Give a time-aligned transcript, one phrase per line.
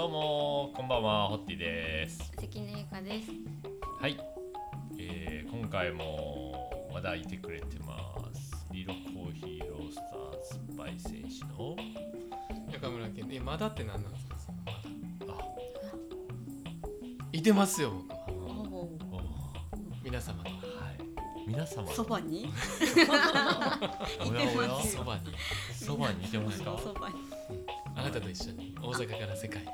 [0.00, 2.32] どうもこんばんはホッティです。
[2.40, 3.28] 関根ゆかです。
[4.00, 4.18] はい、
[4.98, 7.94] えー、今回もまだいてくれてま
[8.34, 8.66] す。
[8.72, 10.06] リロコーヒーロースター
[10.72, 11.76] ズバイ選手の。
[12.72, 14.36] 中村健えまだって何なんですか？
[14.64, 14.72] ま
[15.26, 15.34] だ。
[15.34, 15.36] あ。
[17.30, 18.10] いてますよ僕
[19.14, 19.22] は。
[20.02, 20.60] 皆様のはい。
[21.46, 22.50] 皆様そばに？
[22.88, 23.04] そ
[25.04, 25.34] ばに。
[25.74, 26.24] そばに。
[26.24, 26.78] いてますか？
[26.82, 27.16] そばに。
[27.94, 29.68] あなたと一緒に大阪から世界に。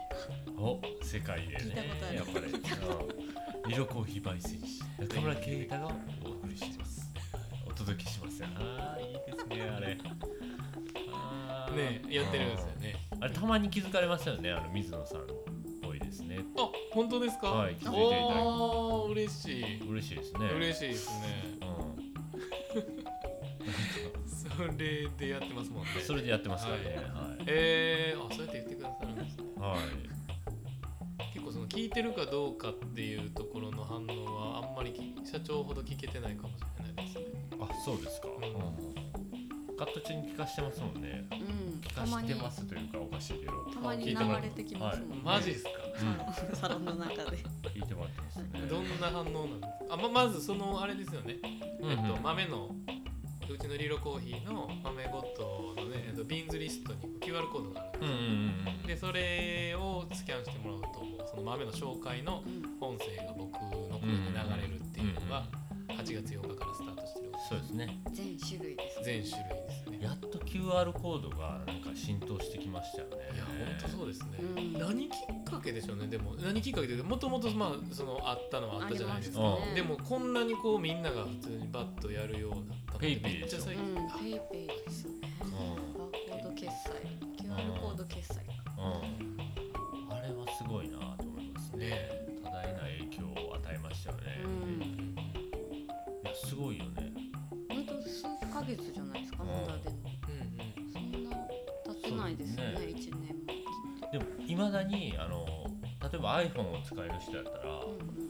[0.59, 1.61] お世界でね。
[1.61, 2.17] 聞いたことある。
[2.17, 2.47] やっぱり。
[2.47, 3.27] うん
[3.67, 4.61] リロコーヒーバイ選
[4.99, 5.87] 手中村圭太が
[6.25, 7.11] お送りします。
[7.69, 8.41] お届けします。
[8.41, 9.99] よあーいいですねあれ。
[11.13, 11.77] あー。
[11.77, 12.03] ね。
[12.09, 12.95] やってるんですよね。
[13.21, 15.25] あれたまに気づかれますよねあの水野さんっ
[15.83, 16.45] ぽいですね。
[16.57, 17.49] あ本当ですか？
[17.49, 19.21] はい気づいていただいて。
[19.21, 19.91] 嬉しい。
[19.91, 20.39] 嬉しいですね。
[20.55, 21.56] 嬉しいですね
[24.57, 25.91] それでやってますもんね。
[25.97, 26.85] うん、それでやってますからね。
[27.13, 29.45] はい、えー、あそうやって言ってくださるんですね。
[29.59, 29.79] はい、
[31.35, 37.25] 結構その聞いてるかどうかっていうところの反応はあんまりき社長ほど聞けてないかもしれないですね。
[37.61, 38.31] あそうですか、ん。
[39.77, 41.27] カット中に聞かしてますもんね。
[41.33, 41.81] うん。
[41.81, 43.53] 聞かしてますというかおかしいけど。
[43.75, 45.17] たまに流聞いてもられてきますもんね。
[45.23, 45.71] マジですか？
[46.51, 46.57] うん。
[46.57, 47.37] サロンの中で。
[47.75, 48.45] 聞いてもらってますね。
[48.71, 49.95] どんな反応なんですか？
[49.95, 51.37] あままずそのあれですよね、
[51.81, 51.93] うんうん。
[51.93, 52.71] えっと、豆の
[53.49, 58.25] うちのリロコーヒーの豆ごとのね、えっと、ビーンズリストに QR コードがあるんうんうんうん
[58.81, 62.67] うんでそれをスキャンしてもらうとその豆の紹介のうん。
[62.79, 65.66] 音声が僕の声で流れるっていうのが8
[66.15, 67.33] 月8日からスタートしてる。
[67.49, 68.01] そうですね。
[68.13, 69.05] 全種類です。
[69.05, 69.99] 全種類ですね。
[70.03, 73.17] やっと QR コードがなんか浸透してきましたよね。
[73.35, 74.73] いや本当そうですね、うん。
[74.73, 76.07] 何きっかけでしょうね。
[76.07, 79.73] でも何きっかけでもともとまあそのあったのはあったじゃないですか、ね。
[79.75, 83.41] でもこんなにこうみんなが普通にバッとやるようになったペイペイでしょ。
[83.41, 83.95] めっちゃ最うん。
[83.95, 85.39] 近、ペイペイですよね。
[85.41, 86.91] うバーコード決済。
[87.47, 88.35] QR コード決済。
[88.37, 88.49] ん、
[90.09, 91.91] うん、あれはすごいなと思いますね。
[91.91, 92.11] ね
[92.43, 95.16] 多大な影響を与えましたよね、うん
[96.45, 97.13] すごいよね
[97.69, 99.45] 本当数ヶ月じゃないですか。
[99.45, 99.97] まだでも。
[100.29, 101.31] うんそんな
[101.85, 102.91] 経ってないですよそうね。
[102.91, 105.45] 一年もでもいまだにあの
[106.11, 107.99] 例えば iPhone を使える人やったら、と。
[108.01, 108.27] うんうん。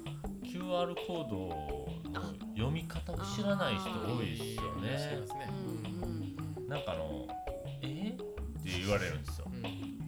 [0.47, 2.23] QR コードの
[2.55, 6.69] 読み方を知らない人多いですよねうんうんうん。
[6.69, 7.27] なんかあの
[7.83, 8.09] 「え？
[8.09, 8.25] って
[8.65, 9.63] 言われるんですようんうん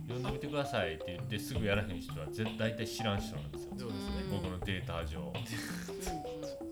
[0.09, 6.68] 読んでみてくださいって言ってすぐやらへん人は絶対大体知らん人なんですよそうですね僕のデータ上うん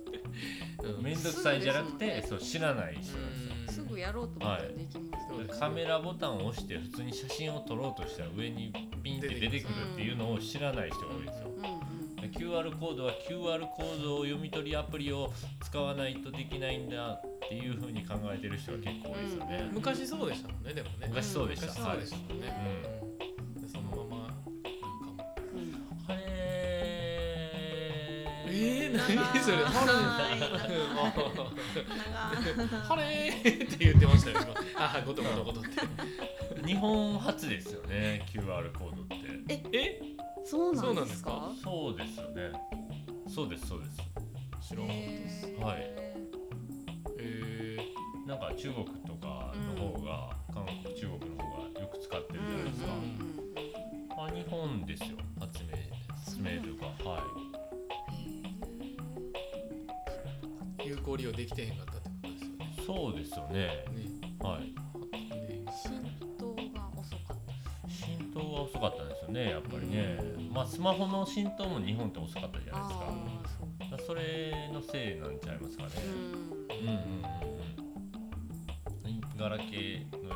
[1.03, 3.75] 面倒くさいじゃなくてそう知らない人なんですようん。
[3.75, 5.27] すぐやろうと思ったらできますね。
[5.29, 12.17] そうですカメラボタンを押して普通に写真を撮ろうとしたら上にピンって出てくるっていうのを知らない人が多いですようんうん。
[12.17, 15.33] で QR コードは QR コードを読み取りアプリを
[15.63, 19.71] 使わないとできないんだっていうふうに考えてる人が結構多いですよね。
[19.73, 22.57] 昔そうでしたもんねでもね昔そうでした昔そうでしたもんね、はい
[23.01, 23.07] うん
[23.63, 24.06] でそのまま
[28.59, 29.57] えー、何それ？
[32.87, 39.17] ハレーって言ってましたよ今あごとごとごとって日本初ですよね QR コードって。
[39.73, 40.01] え
[40.45, 41.51] そうなんですか。
[41.63, 42.53] そうですよね。
[43.29, 43.97] そうですそうです。
[44.69, 45.77] 知らなかったですはい。
[47.19, 47.79] え
[48.27, 52.65] なんか中国とかの方が、韓国中国の方がよく使ってるじゃない。
[52.65, 52.87] ですか。
[52.87, 53.03] うんう
[53.33, 53.37] ん
[54.19, 55.77] あ日本ですよ発明
[56.09, 56.71] 発明とい。
[56.71, 57.56] うかはい。
[61.17, 62.75] 利用できてへんかったってことですよね。
[62.87, 63.85] そうですよね。
[64.41, 64.75] はい。
[65.71, 66.03] 浸
[66.39, 67.37] 透が遅かっ
[67.83, 67.89] た。
[67.89, 70.19] 浸透が遅かったんですよねやっぱりね、
[70.53, 73.05] まあスマホの浸透も日本って遅かったじゃないですか。
[73.05, 73.69] ああ、そう。
[73.79, 76.79] だからそれのせいなんちゃいますかね、うん。
[76.79, 77.37] うん、うんうんうん。
[79.37, 80.29] ガラケーの、うん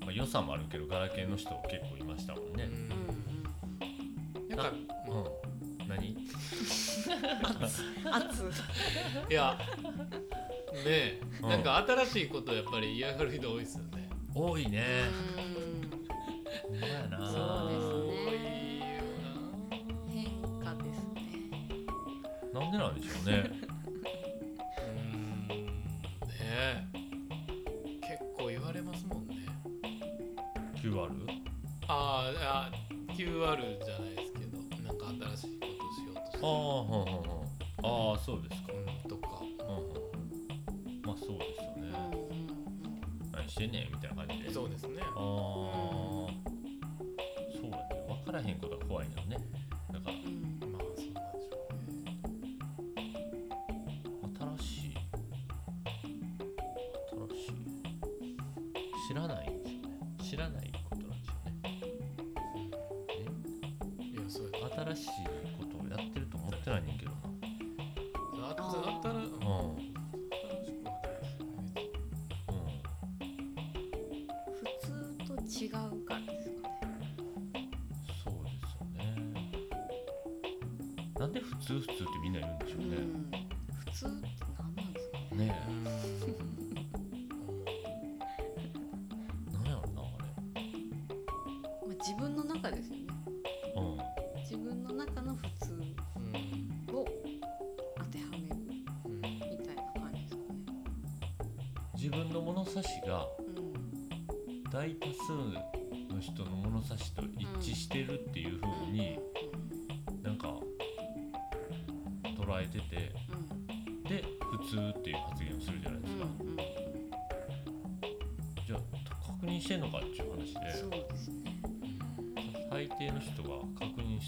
[0.00, 2.90] まあ、良さもあるけどガラケーの人結構いましたもんね、うんうん
[4.50, 4.72] なんか、
[5.08, 5.49] うん、
[5.90, 6.16] 何？
[8.12, 8.42] 圧。
[9.28, 9.58] いや
[10.72, 11.48] ねえ、うん。
[11.50, 14.08] なんか新しいことやっぱり嫌がる人多いですよね。
[14.34, 14.84] 多いね。
[15.36, 15.40] う
[15.86, 15.90] ん。
[16.70, 17.18] ほんまやな。
[17.18, 18.76] そうです多ね。
[18.76, 18.86] いよ
[20.08, 21.20] 変化ですね。
[22.52, 23.32] なんでなんでしょうね。
[23.36, 23.38] な
[24.84, 25.48] うん。
[25.48, 25.64] ね
[26.38, 26.86] え。
[28.00, 29.34] 結構言われますもんね。
[30.76, 31.10] QR?
[31.88, 32.70] あーあ
[33.12, 34.09] QR じゃない
[36.42, 38.72] ああそうですか。
[38.72, 39.28] うんとか。
[39.38, 39.66] う
[41.06, 41.98] まあそうですようんね、
[43.22, 43.30] うん。
[43.32, 44.50] 何してんねんみたいな感じで。
[44.52, 45.02] そうですね。
[45.02, 46.28] ああ、そ
[47.66, 47.84] うだね。
[48.08, 49.36] 分からへんことが怖いんだよね
[81.20, 83.29] なんで普通普通ってみんな言うんでしょうね、うん。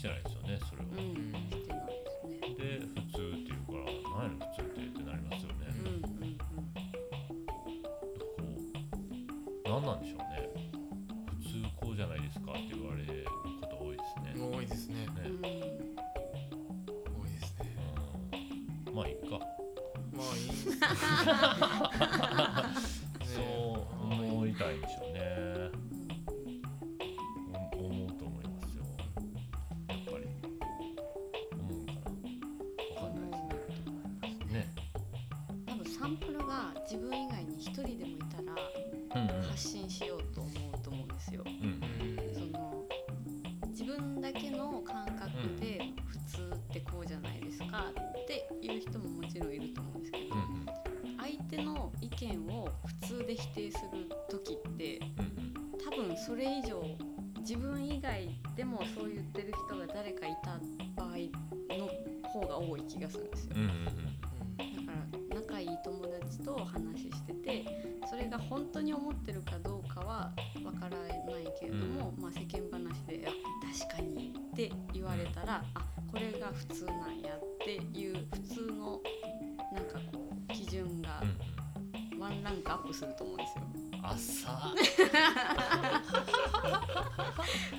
[0.02, 2.34] してないですよねそれを、うんしてないですね。
[2.58, 3.86] で普通っていうから
[4.18, 6.48] 何やねん普通ってってなりますよね、うんうんこ
[9.64, 10.50] う何なんでしょうね。
[11.38, 13.24] 普通こうじゃないですかって言われる
[13.60, 15.06] こと多いですね、多いですね。
[15.06, 15.06] ね。
[15.24, 15.34] うん。
[15.34, 15.46] うん多
[17.24, 17.70] いですね。
[18.86, 18.94] うん。
[18.94, 19.38] まあいいか。
[19.38, 20.50] まあいい
[75.52, 79.00] ら「あこれが普通なんや」っていう普通の
[79.72, 81.22] なんかこう基準が
[82.18, 83.64] ワンランクアップすると思うんですよ。
[84.04, 84.74] 浅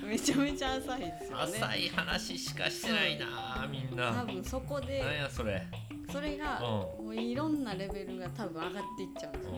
[0.02, 1.44] めちゃめちゃ浅いですよね。
[1.44, 5.66] 浅い話しかしてないなみんな多分そこでなんやそれ
[6.10, 9.52] それがうんもういろんなレベルが多分上がっていっちゃうんですよ。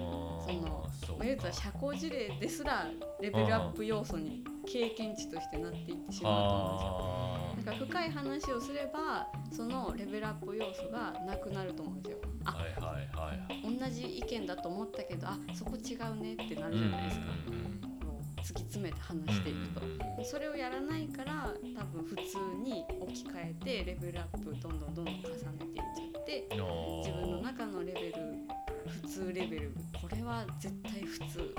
[0.46, 2.86] そのまあ、言うたら社交辞令ですら
[3.20, 7.45] レベルアップ要素に経験値としてなっていってしまうと思うんですよ。
[7.66, 12.18] だから深い話をすればそのレベルアップ要素がなくなると思うんですよ。
[12.44, 13.78] あはいはいはい。
[13.78, 17.26] 同じ意見だと思ったけどあそこ違うねってなるじゃないですか。
[18.06, 20.24] もう突き詰めて話していると。
[20.24, 26.46] それをやらないから多分普通に置き換えてレベルアップどんどんどんどん重ねていっちゃって
[27.02, 28.14] 自分の中のレベル
[29.02, 31.54] 普通レベルこれは絶対普通。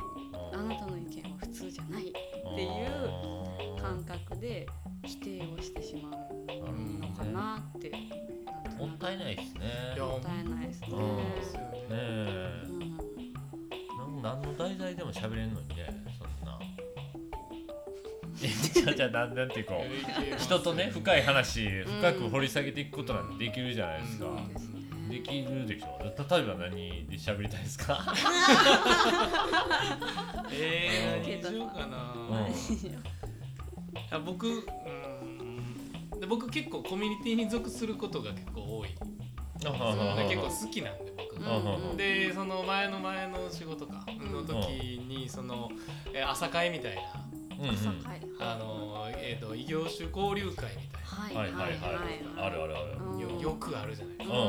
[0.53, 2.11] あなたの意見は普通じゃないっ
[2.55, 2.65] てい
[3.75, 4.65] う感覚で
[5.03, 5.56] 否定を
[9.07, 9.61] ったいないですね。
[9.99, 10.87] もったいないですね。
[10.91, 11.67] うんですよね。
[11.67, 14.21] ねえうん。
[14.21, 16.59] なん何の題材でも喋れんのにねそんな。
[18.43, 19.73] えじゃあじゃあなんなんていうか
[20.37, 24.35] 人とね深い話深く掘り下げていくことなんてできるじゃないですか、うん。
[24.53, 24.61] そ
[25.07, 28.13] うできるでしょ例えば何で喋りたいですか？
[30.51, 32.51] えー、ケイタさん何しようかな、うん。
[32.51, 34.19] いや。
[34.19, 34.63] 僕うん
[36.19, 38.89] で僕結構コミュニティに属することが結構多い。
[39.59, 41.35] 結構好きなんで僕。
[41.35, 45.69] うんでその前の前の仕事かの時にその
[46.13, 47.01] えー朝会みたいな。
[47.59, 47.75] うんうん。
[47.75, 48.21] 朝会。
[48.39, 51.35] あのえーと異業種交流会みたいはい。
[51.35, 51.77] はいはいはい。
[52.37, 52.79] あるあるあ
[53.15, 53.21] る。
[53.21, 54.37] よよくあるじゃないですうか。
[54.37, 54.41] ん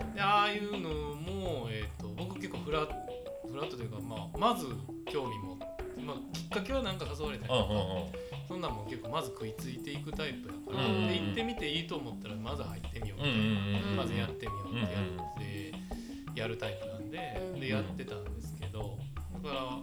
[0.00, 0.14] うん。
[0.14, 4.66] でああいうのも、えー、と僕結構フラフラットというか、まあ、まず
[5.06, 5.56] 興味も、
[6.04, 13.96] まあ、きっかけはなんか誘われたりとか、うんうんうんそんなんも結構まず食いついていくタイプやから、うんで行ってみていいと思ったらまず入ってみようみうんたいな、うんうん。
[13.96, 18.98] まずやってみようってやって、やるタイプなんで,、うんでやってたんですけど
[19.42, 19.78] だから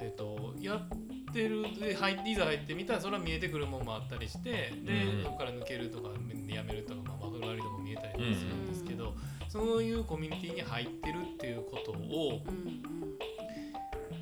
[0.00, 0.88] えっ、とやっ
[1.32, 6.08] てるで入いざ入ってみたらそれは見えてくるもんもあったりしてで、うんそこから抜けるとか
[6.48, 9.14] やめるとか、まあ、分かる割とも見えたりとかするんですけど、
[9.48, 12.58] そういうコミュニティに入ってるっていうことをうん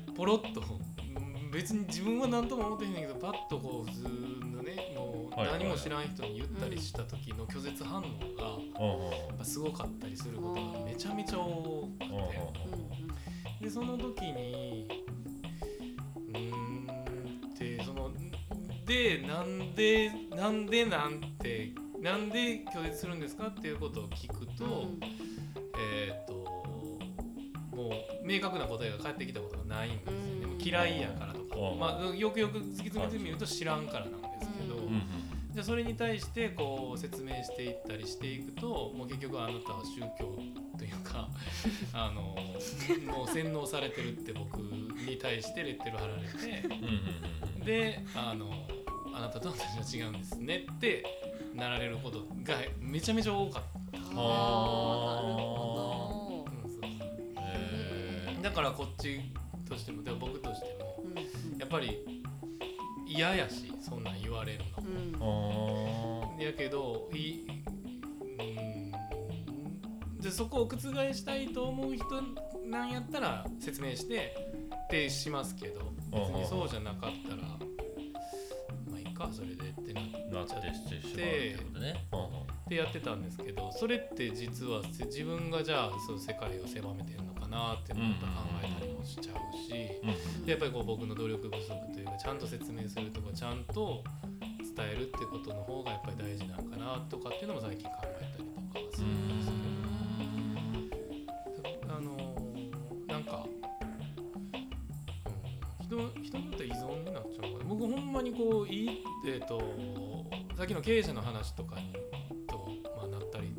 [0.09, 0.13] うん。
[0.15, 0.67] ポロッとうん
[1.57, 4.03] 別に自分は何とも思ってへんねんけどパッとこう普通
[4.55, 12.07] のねもう何も知らん人に言ったりした時の拒絶反応がやっぱすごかったりすることがめちゃめちゃ多くて。
[13.59, 14.87] でその時に
[16.27, 16.87] うーん
[17.49, 18.11] ってその
[18.85, 24.99] でなんでなんでなんてなんで拒絶するんですかっていうことを聞くと、うん。
[25.79, 26.33] えっ、と
[27.77, 30.13] もう明確な答えが返ってきたことがないんですよ
[30.47, 31.26] ね、嫌いやから
[31.57, 35.01] とか、うんまあ、よくよく突き詰めてみると知らんからなんですけど、うんうんうん。
[35.51, 40.37] じゃあそれに対してこう説明していったりしていくともう結局あなたは宗教
[40.77, 41.27] というか
[41.93, 42.35] あの
[43.11, 48.67] もう洗脳されてるって僕に対してレッテル貼られてであの
[49.15, 51.03] あなたと私は違うんですねって
[51.55, 53.77] なられることがめちゃめちゃ多かった。
[58.43, 59.19] だからこっち
[59.67, 60.86] としてもでも僕としても
[61.67, 61.99] っぱり
[63.05, 64.59] 嫌やしそんなん言われる
[65.19, 66.31] の。
[66.37, 66.43] うん。
[66.43, 67.45] やけどい
[68.39, 68.43] う
[70.17, 70.21] ん。
[70.21, 70.77] でそこを覆
[71.13, 72.05] したいと思う人
[72.65, 74.35] なんやったら説明して
[74.85, 75.81] ってしますけど
[76.11, 77.56] 別にそうじゃなかったら
[79.17, 80.01] かそれでってな
[80.43, 81.01] ってして。
[81.01, 82.07] しまうってことね。
[82.13, 82.27] うんうん。
[82.27, 89.69] ってやってたんですけどそれって実はせ自分がじゃあその世界を狭めてるのかなってまた考えたりもしちゃうし。
[90.45, 94.03] でやっぱりこう僕の努力不足というかちゃんと説明するとかちゃんと
[94.75, 99.66] 伝えるってことの方がやっぱり大事なんかなとかっていうのも最近考えたりとかはするんですけ
[105.97, 109.59] 人人によっては依存になっちゃうのかな僕ほんまにこういいえっ、と
[110.55, 111.93] さっきの経営者の話とかに
[112.47, 113.53] と、まあ、なったり。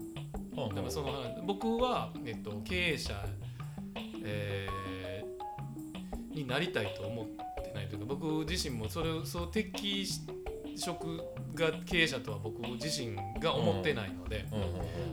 [0.74, 3.14] でもその話僕は、えっと、経営者、
[4.24, 4.78] えー
[6.38, 7.26] になりたいと思っ
[7.64, 10.06] てないというか僕自身もそれをそう適
[10.76, 11.18] 職
[11.54, 14.46] が経営者とは僕自身が思ってないので、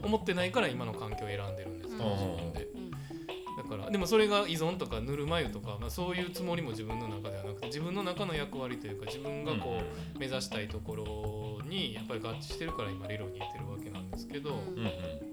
[0.04, 2.20] 思ってないから今の環境を選んでるんですけど、うん。
[2.20, 2.65] 自分で
[3.96, 9.80] でもそれが依存とかぬるま湯とか、まあ、そういうつもりも自分の中ではなくて自分の中の役割というか自分がこ
[10.16, 10.98] う、目指したいとこ
[11.62, 15.25] ろにやっぱり合致してるから今理論に行ってるわけなんですけど、うんうん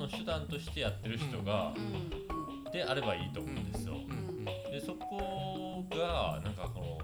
[0.00, 1.72] の手段としてやってる人が、
[2.72, 3.72] であればいいと思うん。
[3.72, 3.94] ですよ。
[4.70, 6.54] でそこがなん。
[6.54, 6.98] かこの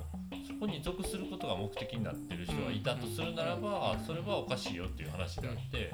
[0.47, 5.93] そこに属することが目的になってる人がいたとするならばそれはおかしいよっていう話であって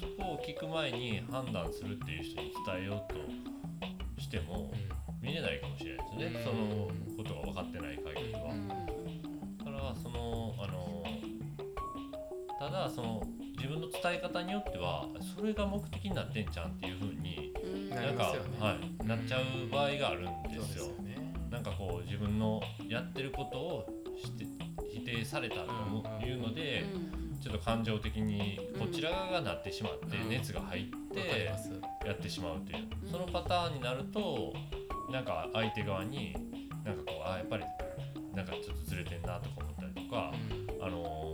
[0.00, 3.12] そこを聞く前に判断するっていう人に伝えよう
[4.16, 4.72] としても
[5.20, 8.40] 見れないかもしれないですねそのことが分かってない限りは。
[9.58, 11.04] だからそのあの
[12.58, 13.22] ただその
[13.64, 17.54] 自分の伝え方によってはそれが目的になってんじゃんっていうふうに
[17.88, 18.38] ななんか、ね。
[18.60, 20.84] はい、なっちゃう場合があるんでそうですすよ。
[20.84, 21.16] よね。
[21.50, 23.86] なんかこう自分のやってることを
[24.22, 24.44] して
[24.92, 26.84] 否定されたと思ううんいうので、
[27.42, 30.28] ちょっと感情的にこちら側がなってしまってうん。
[30.28, 31.46] 熱が入って
[32.06, 32.86] やってしまうという。
[33.02, 33.10] うん。
[33.10, 34.52] そのパターンになると
[35.10, 36.36] なんか相手側に
[36.84, 37.64] なんかこうあやっぱり
[38.34, 40.34] なんかちょっとずれてんなとか思ったりとか、
[40.82, 41.33] あのー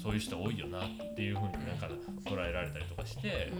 [0.00, 1.88] そういう人多いよなっていうふうになんか
[2.24, 3.52] 捉えられたりとかして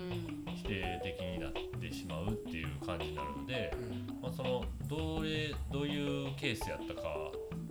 [0.56, 4.10] 否定的になってしまうっていう感じになるので。
[4.22, 7.02] まあ、そのどれどういうケースやったか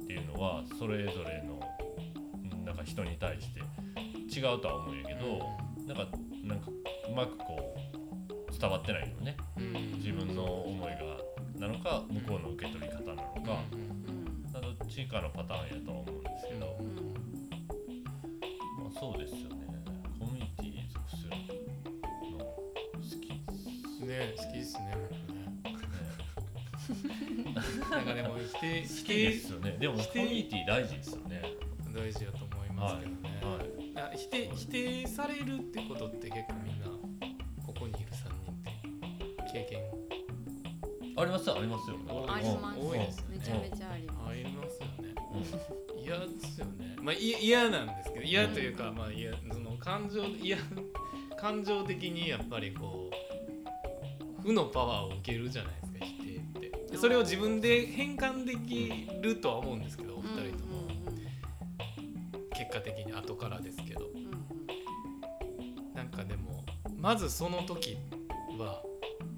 [0.03, 1.59] っていうのはそれぞれの
[2.51, 3.59] うんなんか人に対して
[4.39, 5.39] 違うとは思うんやけど、
[5.85, 6.71] なんかなんか
[7.07, 7.75] うまくこ
[8.49, 9.38] う伝わってないよね。
[9.97, 13.63] 自分の思いがなのか向こうの受け取り方なのか、
[14.51, 16.65] まあどっちかのパターンやとは思うんですけど、ま
[16.97, 16.99] あ、
[19.00, 19.65] そうですよね。
[20.20, 21.29] コミュニティに属する
[22.36, 23.39] の好きで
[23.96, 24.03] す。
[24.06, 24.98] ね好きですねね。
[27.89, 29.77] なんかでも否定否好きで定すよね。
[29.79, 31.41] でもコ否定ミュニティ大事ですよね。
[31.96, 34.12] 大事やと思いますけどね、はい。
[34.12, 36.88] あ否定否定されるってことって結構みんな
[37.65, 38.56] ここにいる3人っ
[39.46, 39.79] て経験。
[41.15, 41.98] ありますよありますよ。
[42.27, 42.79] あります。
[42.82, 43.38] 多いですよね。
[43.38, 44.29] めちゃめちゃあります。
[44.29, 45.15] ありますよね。
[45.96, 46.03] うん。
[46.03, 50.58] 嫌ですよねまあい嫌なんですけど嫌というか、まあ嫌その感情嫌
[51.39, 53.10] 感情的にやっぱりこ
[54.39, 56.91] う負のパワーを受けるじゃないですか否定って。
[56.91, 60.79] でそれを自分で変換できるとは思うんですけどお二人とも。
[62.56, 64.10] 結果的に後からですけど。
[65.96, 66.63] なんかかでも
[66.98, 67.98] まずその時
[68.58, 68.82] は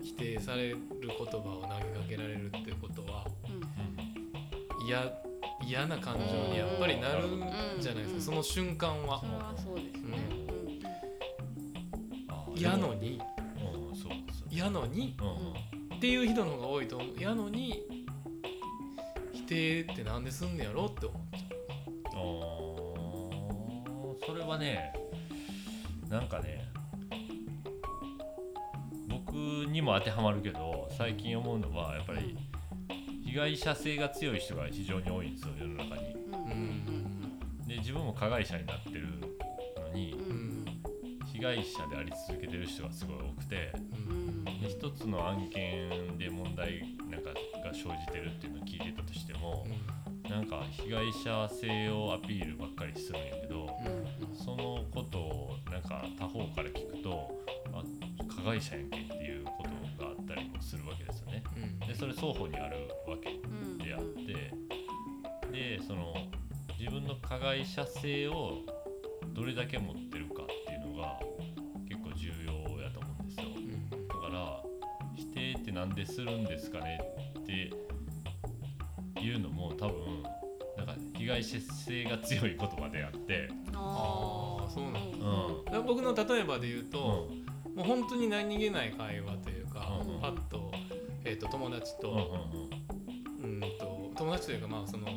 [0.03, 3.61] 否定される言葉を投げかけられるってことはうん
[5.63, 7.39] 嫌嫌な感情にやっぱりなるん
[7.79, 8.21] じゃないですか、うん。
[8.21, 9.21] その瞬間は。
[9.57, 10.17] そうですね。
[12.27, 13.19] あー嫌のに。
[13.19, 13.21] うん
[14.49, 15.15] 嫌のに。
[15.19, 15.27] うん。
[15.27, 15.35] うん
[15.95, 17.09] っていう人の方が多いと思う。
[17.17, 17.83] 嫌のに。
[19.33, 21.39] 否定ってなんですんねやろって思っちゃ
[22.13, 22.21] あー
[24.25, 24.91] それはね
[26.09, 26.65] なんかね
[29.09, 32.37] 僕にも当てはまるけど最近思うのはやっぱり
[33.31, 36.15] 被害者性が強い人が非常に多いんですよ世の中に。
[37.65, 39.07] で自分も加害者になってる
[39.77, 40.17] のに
[41.31, 43.71] 被害者であり続けてる人がすごい多くて
[44.61, 49.65] で一つの案件で問題なんかが生じてるっていうのを聞いてたとしても
[50.29, 53.69] なんか被害者性をアピールばっかりするんやけど
[54.43, 57.31] そのことをなんか他方から聞くと
[57.71, 57.81] あ
[58.35, 59.63] 加害者やんけっていうこ
[59.97, 61.20] とがあったりもするわけです
[61.91, 64.53] でそれ双方にあるわけうんであって
[65.51, 66.13] でその
[66.79, 68.59] 自分の加害者性を
[69.33, 71.19] どれだけ持ってるかっていうのが
[71.89, 73.47] 結構重要やと思うんですよ。
[73.57, 74.63] うんだから
[75.17, 77.01] 否定ってなんでするんですかね
[77.39, 77.71] って
[79.19, 80.23] いうのも多分
[80.77, 85.77] なんか被害者性が強い言葉であって、ああーそうなんだ。
[85.77, 85.85] うん。
[85.85, 87.41] 僕の例えばで言ううと、ん。
[87.75, 89.49] もう本当に何気ない会話と
[91.41, 93.61] と友達と,、うんうんうん。
[93.61, 95.11] と友達というかまあその、え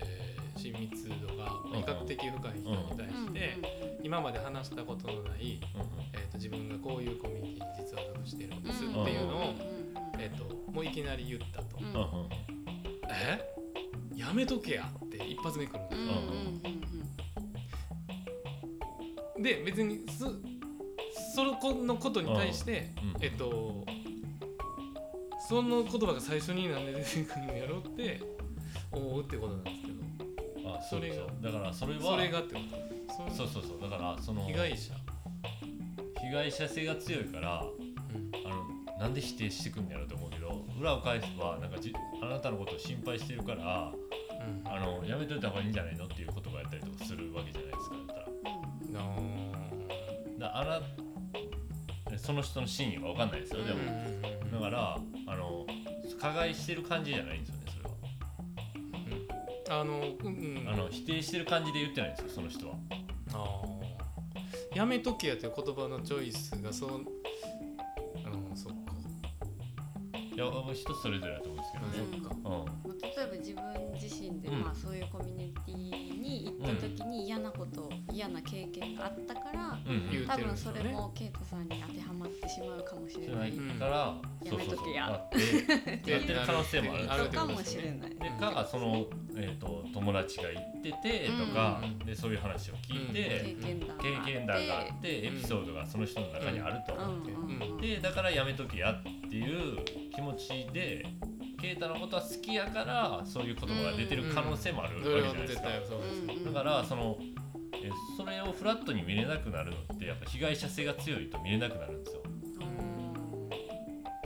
[0.00, 0.14] ー
[0.56, 3.58] 親密度がうん比較的深い人に対して、
[4.02, 5.60] 今まで話したことのない、
[6.14, 9.54] えー、と自分がこういうコミュニティに実は属してるんですっていうのを、
[10.18, 11.76] えー、ともういきなり言ったと。
[13.10, 13.44] え？
[14.16, 15.96] やめとけやって一発目くるんで
[16.86, 16.96] す
[19.36, 19.42] よ。
[19.42, 20.24] で別にす
[21.34, 23.22] その子のことに対して、うん。
[23.22, 23.84] えっと
[25.48, 28.20] その言葉が最初になんで出てくるんやろって
[28.90, 29.94] 思うってことなんですけど。
[30.74, 31.16] あそれが。
[31.42, 32.60] だからそれはそれがってこ
[33.28, 33.34] と。
[33.34, 33.90] そうそうそう。
[33.90, 34.94] だからその被害者、
[36.20, 38.32] 被害者性が強いからうん。
[38.46, 38.54] あ
[38.94, 44.72] のなんで否定してくんやろうと思うけど裏を返せばなんかじあなたのことを心配してるからうん。
[44.72, 48.24] あのやめといた方がいいんじゃないのっていう言葉やったりとかするわけじゃないですかだったら。
[49.00, 49.20] あ
[50.38, 50.80] だあな
[52.18, 55.66] その人の真意は分かんないですよでも、ーだからあの
[56.20, 57.62] 加害してる感じじゃないんですよね
[59.64, 60.68] それは、あのうんうん。
[60.68, 62.74] あの否定してる感じで言ってないんですよその人は。
[63.32, 64.78] あー。
[64.78, 67.04] やめとけやという言葉のチョイスがそううん
[68.56, 68.94] そっか。
[70.12, 72.36] いや人それぞれだと思うんですけどね、そっか。
[72.36, 72.42] うん。
[72.42, 74.60] まあ例えば自分自身で、うん。
[74.62, 76.03] まあ、そういうコミュニティ
[76.72, 79.78] った時に嫌なこと、嫌な経験があったから、
[80.26, 83.46] 多分それもケイトさんに当てはまってしまうかもしれな。
[83.46, 83.50] い。
[83.54, 85.28] いから、うんそうそうそうやめとけやあっ
[86.04, 87.28] てやってる可能性もある。
[87.28, 88.10] かもしれない。
[88.10, 94.04] でかその、えー、と友達が行っててとか、うんでそういう話を聞い経て、験談があって。
[94.04, 97.80] 経験談があってエピソードがその人の中にあると、うんうんうん。
[97.80, 99.42] でだからやめとけやってい
[99.80, 101.06] う気持ちで
[101.64, 105.68] 啓太のことは好きやからそういう言葉が出てる可能性もあるわけじゃないですか、
[106.46, 107.16] だからその
[107.72, 112.22] えそれをフラットに見れなくなるのってやっぱ被害者性が強いと見れなくなるんですよ。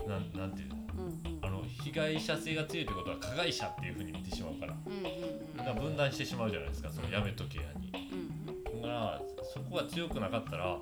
[0.07, 0.75] なんなんていうの？
[0.97, 1.45] うんうん。
[1.45, 4.75] あの被害者性が強いってことは加害者っていうふうに見てしまうから。
[4.85, 5.57] うんうんうん。
[5.57, 7.91] だから分断してしまうじゃないですかそのやめとけやに。
[7.91, 9.21] だから
[9.53, 10.77] そこが強くなかったら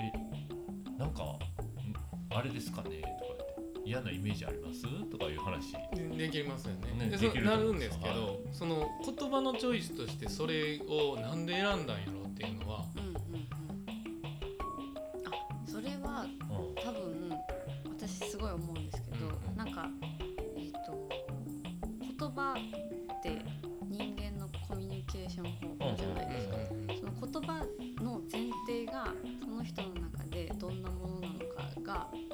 [0.00, 1.38] えなんかん
[2.30, 3.37] あれですかねとか
[3.88, 4.82] 嫌なイメージあります？
[5.10, 5.72] とかいう話。
[6.16, 7.06] できますよね。
[7.08, 13.48] ねでなるんですけど、その言葉のチョイスとしてそれをなんで選んだんやろうっていうのはうんうんうん。
[15.24, 15.30] あ
[15.66, 16.74] それはうん。
[16.74, 17.32] 多分
[17.98, 19.56] 私すごい思うんですけど、うんうん。
[19.56, 19.88] なんか
[20.56, 21.08] えっ、と
[22.18, 22.54] 言葉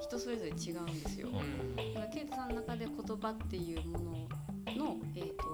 [0.01, 1.29] 人それぞれ違うんですよ。
[1.29, 1.77] うん。
[1.77, 4.05] だからケイトさんの中で言葉っていうもの
[4.77, 5.45] の、えー、と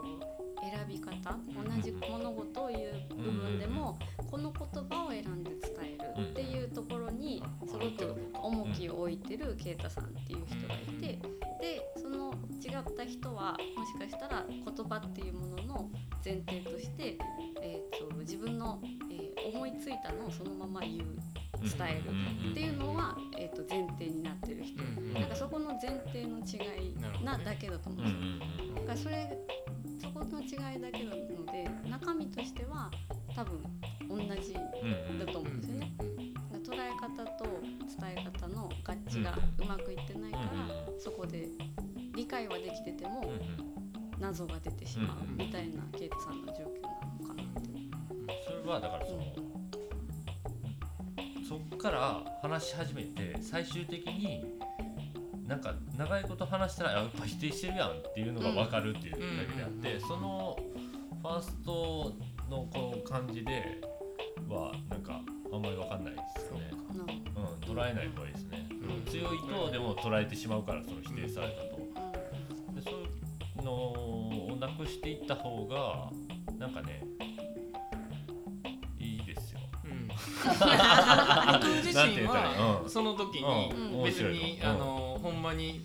[0.62, 3.98] 選び方同じ物事を言う部分でも、
[4.30, 11.18] この言葉を選んで伝えるっていうところにすごく重きを置いてるケイタさんっていう人がいて、
[11.60, 15.90] でその違った人はもしかしたら言葉っていうものの
[16.24, 17.18] 前提として、
[17.62, 19.20] えー、と自分の、えー
[19.52, 21.18] 思いついたのをそのまま言う
[21.60, 22.02] 伝え
[22.44, 24.82] るっていうのは、えー、と前提になってる人。
[25.18, 28.68] なんかそこの前提の違いなだけだと思うんうんですよ。
[28.68, 29.38] うんだからそれ
[30.00, 32.90] そこの違いだけなので中身としては
[33.34, 33.62] 多分
[34.08, 35.92] 同じだと思うんですよね。
[36.62, 37.44] 捉え方方と
[38.00, 40.44] 伝え方の合致がうまくいってないから、
[40.98, 41.48] そこで
[42.14, 43.22] 理解はできてても
[44.18, 46.88] 謎が出てしまううんみたいなケイトさんの状況な
[47.20, 47.70] のかなって。
[48.46, 49.22] それはだからその、
[51.50, 54.44] そっから話し始めて最終的に
[55.48, 59.18] なんか長いこと話したらやっぱ否定してるやんっていうのが分かるっていうだ
[59.50, 60.56] けであって、うんその
[61.20, 62.14] ファースト
[62.48, 63.80] のこの感じで
[64.48, 65.20] はなんか
[65.52, 66.70] あんまり分かんないですよね。
[66.96, 67.02] な。
[67.02, 69.04] うん、捉えない方がいいですね、うん。
[69.10, 73.06] 強いとでも捉えてしまうからその否定されたと、でそうい
[73.60, 76.10] うのをなくしていった方が
[76.56, 77.02] なんかね
[80.44, 84.04] 僕自身はその時にうん。
[84.04, 85.84] 別にあのほんまに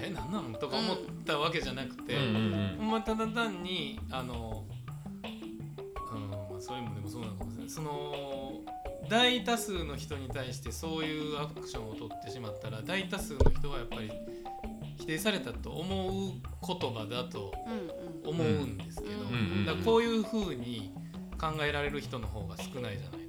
[0.00, 0.54] えなんなん？
[0.54, 2.22] とか思ったわけじゃなくてほ
[2.84, 4.64] んまただ単にあの
[6.60, 7.70] それもでもそうなのかもしれない。
[7.70, 8.60] その
[9.08, 14.10] 大多数の人に対してそういうアクションを取ってしまったら大多数の人はやっぱり
[14.98, 16.32] 否定されたと思う
[16.66, 17.52] 言葉だと
[18.24, 20.92] 思うんですけど、うんうんだからこういうふうに
[21.40, 23.27] 考えられる人の方が少ないじゃない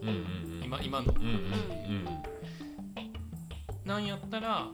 [0.00, 0.56] すかうんうんうん。
[0.56, 1.12] うん今今の。
[1.12, 2.22] うんうん
[3.84, 4.68] なんやったら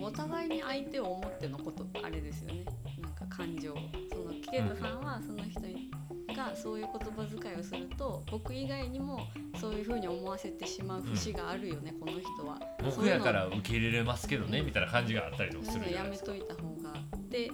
[0.00, 2.64] お互いに相手を思ってのことあれですよね。
[3.00, 3.74] なんか感情。
[4.10, 5.90] そのケイトさんはその人に
[6.34, 9.26] がそういう言葉遣いをすると僕以外にも
[9.60, 12.58] そういうふうに思わせてしまう節があるよね、この人は。
[12.82, 16.32] 僕やから受け入れれますけどねみたいな感じがあったりとかするじゃないですか。
[16.32, 17.50] といた方がって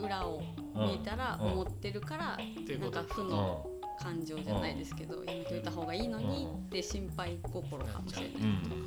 [0.00, 0.42] 裏を
[0.74, 1.52] 見たらうん。
[1.52, 2.90] 思ってるからうこと。
[2.90, 8.32] なんか負の感情じゃないですけどやめといた方がいいのにって心配心かもしれない。
[8.34, 8.86] うん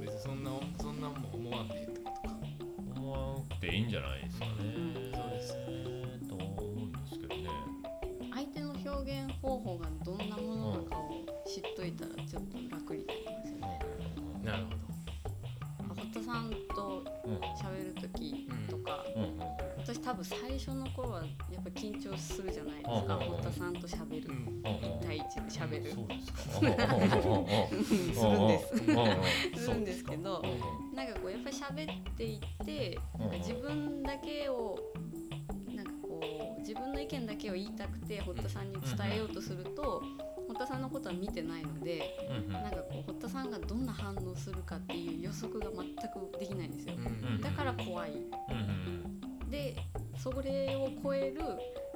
[0.00, 0.50] 別にそんな
[0.80, 2.36] そんなんも思わんでいいってことか。
[2.96, 4.52] 思わなくていいんじゃないですかね、
[20.04, 24.62] 多分最初の頃はやっぱ緊張するじゃないですか、うん堀田さんと喋る、うん。
[24.64, 27.46] 1対1で喋る、そうですかうん。
[28.14, 29.64] するんです。
[29.64, 34.78] するんですけどうんなんかこうやっぱり喋っていってなんか自分だけを
[35.74, 36.20] なんかこ
[36.56, 40.02] う自分の意見だけを言いたくて堀田さんに伝えようとすると
[40.48, 42.52] 堀田さんのことは見てないのでうんうん。
[42.52, 46.94] なんかこう堀田さんがどんな反応するかっていう予測が全くできないんですよ。
[46.96, 48.10] うんだから怖い。
[48.10, 48.24] うんう
[49.08, 49.11] ん
[49.52, 49.76] で
[50.16, 51.40] それを超える、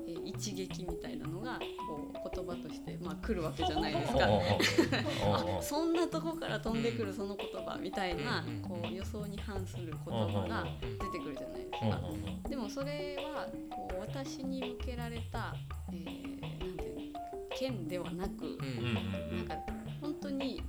[0.07, 4.19] えー一撃みたいなのがこう言葉として、まあ、来るわけじゃないですか。
[5.59, 12.49] あそんなとこから飛んでくるその言葉みたいな、うんこう予想に反する言葉が出てくるじゃないですか。
[12.49, 15.57] でもそれはこう私に向けられた、
[15.91, 17.21] えーなんていうの
[17.57, 18.95] 剣ではなく、うん
[19.39, 19.57] なんか
[20.01, 20.63] 本当に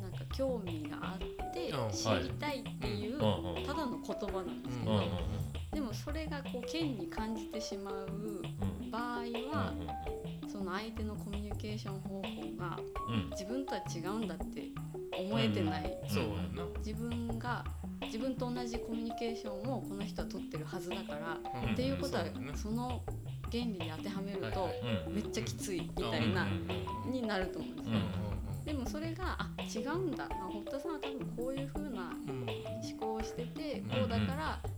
[0.00, 1.90] なんか興味があってうん。
[1.90, 3.18] 知りたいっていう
[3.66, 5.02] ただの言葉なんですけど、
[6.04, 8.42] それがこう剣に感じてしまう
[8.90, 9.20] 場合
[9.52, 9.74] は、
[10.50, 12.22] その相手のコミュニケーション方法
[12.58, 12.78] が
[13.32, 14.68] 自分とは違うんだって
[15.18, 16.68] 思えてない、そうやな。
[16.78, 17.64] 自分が
[18.02, 23.02] 自分と同じコミュニケーションをこの人は取ってるはずだから、うんっていうことはその
[23.50, 24.68] 原理に当てはめると、
[25.10, 26.46] めっちゃきついみたいな、
[27.10, 27.94] になると思うんですよ。
[28.64, 32.46] でもそれがあ違うんだ、まあ、堀田さんは多分こういう風なうん。
[32.78, 34.60] 思考をしててうんこうだから、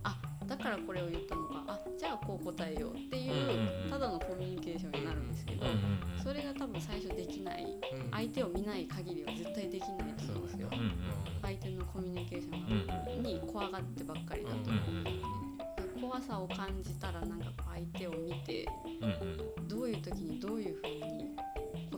[0.51, 5.65] だからこれを言ったのかあじゃあこう答えようっていううんただのコミュニケーションになるんですけど、
[6.21, 8.11] それが多分最初できないうん。
[8.11, 10.69] 相手を見ない限りは絶対できないと思うんですよ。
[11.41, 18.67] 相手のコミュニケーションに怖がってばっかりだと思う、怖さを感じたらなんかこう相手を見て
[19.69, 21.31] どういう時にどういうふうに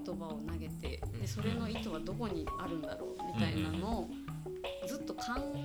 [0.06, 4.10] 言葉を投げてでそれの意図はどこにあるんだろうみたいなのを
[4.88, 5.22] ずっと考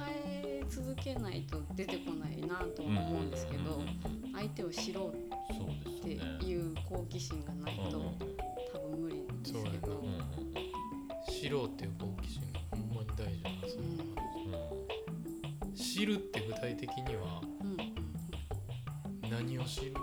[0.09, 3.83] え続けないと出てこないなとは思うんですけど
[4.35, 6.11] 相手を知ろうって
[6.47, 8.15] いう好奇心がないと
[8.73, 9.99] 多分無理なんですけど。
[11.41, 13.81] 知ろうっていう好奇心がほんまに大事なそう
[15.69, 15.75] うん。
[15.75, 17.41] 知るって具体的には
[19.31, 19.95] 何を知る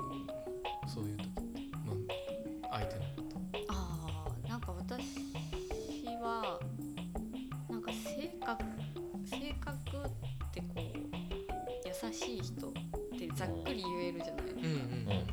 [12.04, 12.72] 優しい人っ
[13.18, 14.46] てざっくり言えるじゃない。
[14.46, 14.86] ですか。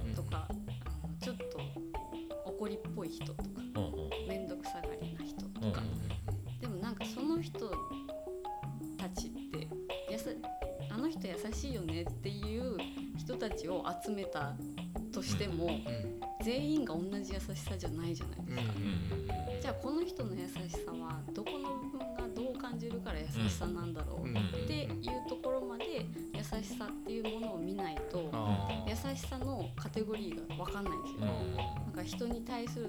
[0.07, 1.61] うんとかあのちょっと
[2.51, 3.40] 怒りっぽい人とか
[4.29, 5.83] 面倒くさがりな人とか、
[6.61, 7.70] でもなんかその人
[8.96, 10.31] たちってやさ
[10.90, 12.77] あの人優しいよねっていう
[13.16, 14.55] 人たちを集めた
[15.12, 18.75] としてもうん全員が同じ優しさじゃないじゃないうんですか。
[18.77, 19.61] うん。
[19.62, 25.71] じゃあこの人の優しさはどこの部分がどう感じるから優しさなんだろううんっていうところまで
[26.62, 31.22] 優しさっていうものを見ないとあ優しさのカテゴリーが分かんないんですうん。
[31.22, 31.35] よ。
[31.87, 32.87] なんか人に対する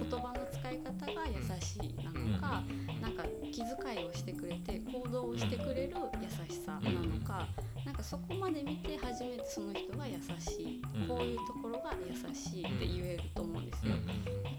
[0.00, 0.10] うん。
[0.10, 2.62] 言葉の使い方が優しいなのか、
[3.00, 7.46] なんか気遣いをしてくれて行動をしてくれる優しさなのか、
[7.86, 11.08] なんかそこまで見て初めてその人が優しい、うん。
[11.08, 13.94] こういうところが優しいって言えると思うんですよ。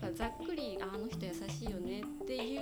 [0.02, 2.62] なんかざっくりああの人優しいよねっていう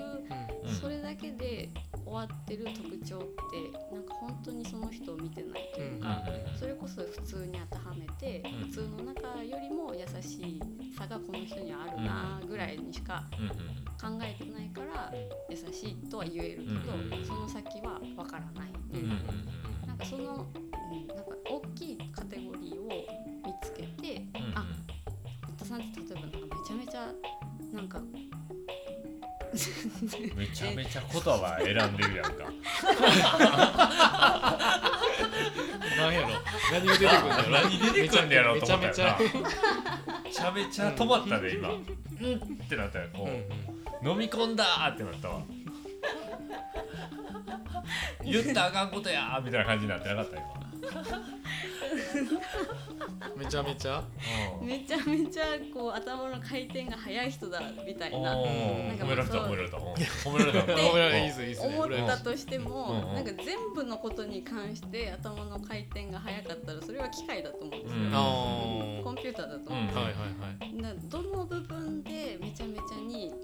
[0.65, 0.73] うん。
[0.73, 1.69] それだけで
[2.05, 3.19] 終わってる特徴っ
[3.51, 6.21] てなんか本当にその人を見てないというか、
[6.57, 8.67] それこそ普通に当てはめてうん。
[8.67, 10.61] 普通の中よりも優しい
[10.97, 13.47] さがこの人にはあるなぐらいにしかうん
[14.01, 15.13] 考えてないから
[15.49, 22.87] 優しいとは言えるけうんどその先はわからないってうんいうなんかその、うん、なんか大きいカテゴリーを
[23.45, 24.57] 見つけてうん。
[24.57, 24.65] あ
[25.45, 27.13] 堀田さんって例えばなんかめちゃめちゃ
[27.73, 28.01] なんか
[30.35, 32.31] めちゃめちゃ言葉選んでるやんか。
[35.97, 36.29] なんやろ。
[36.71, 39.17] 何が出てくるんだろう何出てくんねやろうと思ったよな。
[40.23, 41.69] めちゃめめちゃ止まったで今。
[41.69, 41.87] うんっ
[42.69, 43.07] てなったよ。
[43.13, 43.17] う
[44.09, 45.41] 飲み込んだーってなったわ。
[48.23, 50.45] 言ったらあかんことやーみたいな感じになってなかった今
[53.37, 54.03] めちゃめちゃ？
[54.61, 54.67] うん。
[54.67, 58.17] めちゃめちゃこう頭の回転が速い人だみたいな。
[58.17, 59.77] おなんかー褒められた褒められた。
[59.77, 60.65] うん褒められた。
[60.67, 63.15] で褒められいいですいいですね思ったとしても、うん。
[63.15, 68.11] なんか全部のことに関して頭の回転が速かったらそれは機械だと思うんですよ、うん。
[68.13, 69.95] あコンピューターだと思うんうん。
[69.95, 70.81] はいはいはい。
[70.81, 73.39] だどの部分でめちゃめちゃに分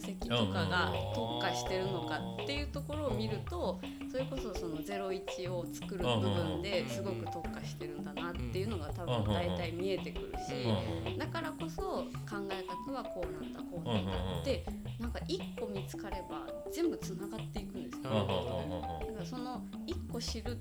[0.00, 10.66] 析とかが特化してるのかっていうところを見るとそれこそその01を作る部分ですごく特化してるんだなっていうのが多分大体見えてくるし
[11.06, 12.04] うんだからこそ考
[12.50, 14.64] え方はこうなんだこうなんだって
[14.98, 18.10] なんか1個見つかれば全部つながっていくんですよ。
[18.10, 20.58] だからその1個知る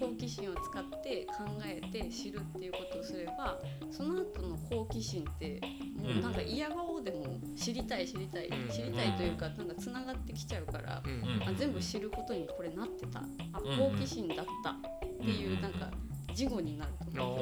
[0.00, 3.58] 好奇心を使って考えて知るっていうことをすれば
[3.90, 5.60] その後の好奇心って
[5.96, 7.24] もうなんか嫌顔でも
[7.56, 8.68] 知りたい知りたいうん。
[8.68, 11.02] 知りたいというかなんかつながってきちゃうから
[11.46, 13.20] あ全部知ることにこれなってた。
[13.20, 13.24] あ
[13.60, 13.78] うん。
[13.78, 14.74] 好奇心だったっ
[15.20, 15.90] ていうなんか
[16.34, 17.36] 事後になると思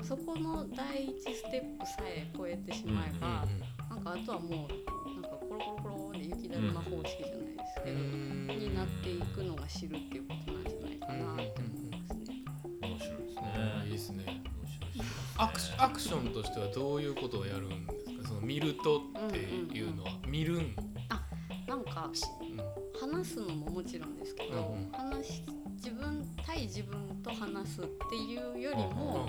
[0.00, 0.04] う。
[0.04, 3.46] そこの第一ステップさえ超えてしまえば
[3.88, 5.22] なんかあとはもうなん。
[5.22, 7.96] かコロコロコロで雪だるま方式じゃないですけど。
[8.54, 10.64] になっていくのが知るっていうことなん。
[10.64, 10.73] じゃない
[11.06, 12.44] かなって思いますね。
[12.82, 14.24] 面白いですあーいいねですね。
[14.26, 14.32] 面
[14.66, 15.04] 白いね
[15.36, 18.28] アクシアクションとしてはどういうことをやるんですか？
[18.28, 20.10] その見るとっていうのは。
[20.26, 20.76] 見るん。
[21.66, 22.10] なんか
[23.00, 24.92] 話すのももちろんですけど、うんうん。
[24.92, 25.42] 話し
[25.76, 29.23] 自分対自分と話すっていうよりも、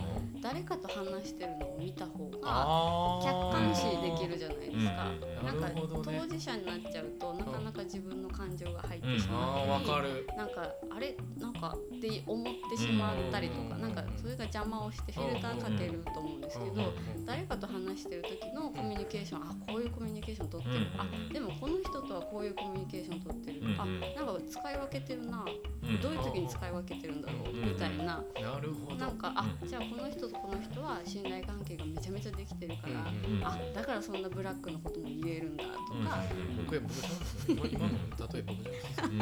[0.45, 5.09] 誰かと話してるのを見た方があ客観視できるじゃないですか。
[5.09, 6.19] うんなんかなるほどね。
[6.21, 10.27] 当事者になっちゃうとなかなか自分の感情が入ってしあまったり、かる。
[10.37, 11.17] なんかあれ？
[11.39, 16.93] なんかって思ってしまったりとか、うんなんかそれが邪魔をしてフィルターかけると思うんですけど、
[17.25, 25.45] 誰かと話してる時のコミュニケーション、あこういうコミュニケーション取ってる、うんあでもこの人とはこういうコミュニケーション取ってる、うんあなんか使い分けてるな、
[25.83, 28.05] うんどういう時に使い分けてるんだろう、うんみたいな。
[28.05, 28.95] なるほど。
[28.95, 29.67] なんかあうん。
[29.67, 32.93] じゃあこの人とこの人は信頼関係がめちゃめちゃできてるから、
[33.27, 36.23] うんうんあだからそんなブラックのことも言えるんだとか、
[36.57, 37.93] 僕や僕じゃん今今の
[38.33, 39.17] 例え僕じゃんうん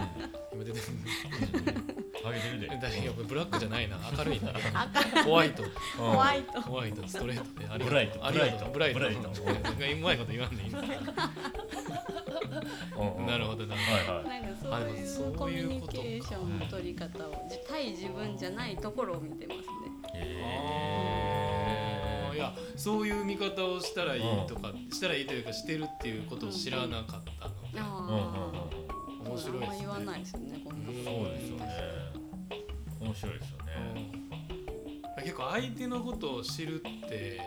[0.54, 0.84] 今出てる
[2.26, 4.42] あげてるブラックじゃないな明るい。
[4.42, 5.64] な赤ホワイト
[5.98, 8.26] ホワイトホワイトストレートでありブライト。
[8.26, 9.00] ありがとうブブライト。
[9.00, 9.30] ライト。
[9.42, 9.72] ブライト。
[9.98, 10.82] うまいこと言わんでいいんだ。
[10.82, 10.88] な
[13.38, 14.42] るほどなるはいはい。
[14.42, 14.60] なんか
[15.06, 19.66] そういうコミュニケーションの取り方をじ対自分じゃないところを見てますね。
[20.16, 21.03] へや
[22.76, 27.72] そういう見方をしたらいいとか、したらいいというかしてるっていうことを知らなかったの。
[27.72, 28.84] で、うんうんうん
[29.26, 30.62] あ、面白いですねあんま言わないですよね。
[30.64, 31.66] こんなそうですよね。
[33.00, 33.74] 面白いですよね。
[35.18, 35.24] うん。
[35.24, 37.42] 結構相手のことを知るって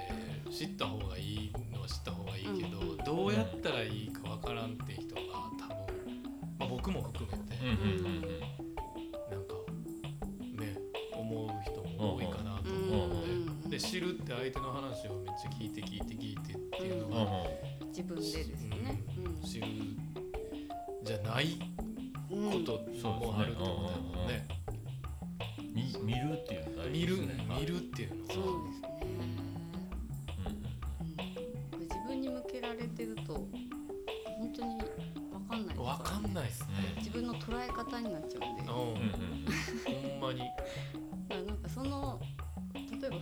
[0.50, 2.96] 知った方がいいのは知った方がいいけど、うん。
[2.98, 5.20] どうやったらいいかわからんって人が
[5.58, 6.22] 多分、
[6.58, 7.68] まあ、僕も含めて、うん。
[7.68, 8.06] うん。
[8.06, 8.22] うん。
[8.22, 8.28] な
[8.62, 8.65] ん
[13.76, 17.42] って知るって相手の話をめっちゃ聞いて聞いて聞いてっていうのが、
[17.88, 19.66] 自分でですね、うん知る
[21.04, 21.58] じゃない
[22.28, 22.34] こ
[22.64, 24.48] ともあると思うんだよね。
[25.74, 26.88] 見るっていうのは。
[26.88, 28.88] 見る見るっていうのはそうですね。
[31.74, 36.66] うん自分に向けられてると本当に分かんないわかんないですね。
[36.96, 38.62] 自分の捉え方になっちゃうんで。
[38.62, 40.42] うんほんまに。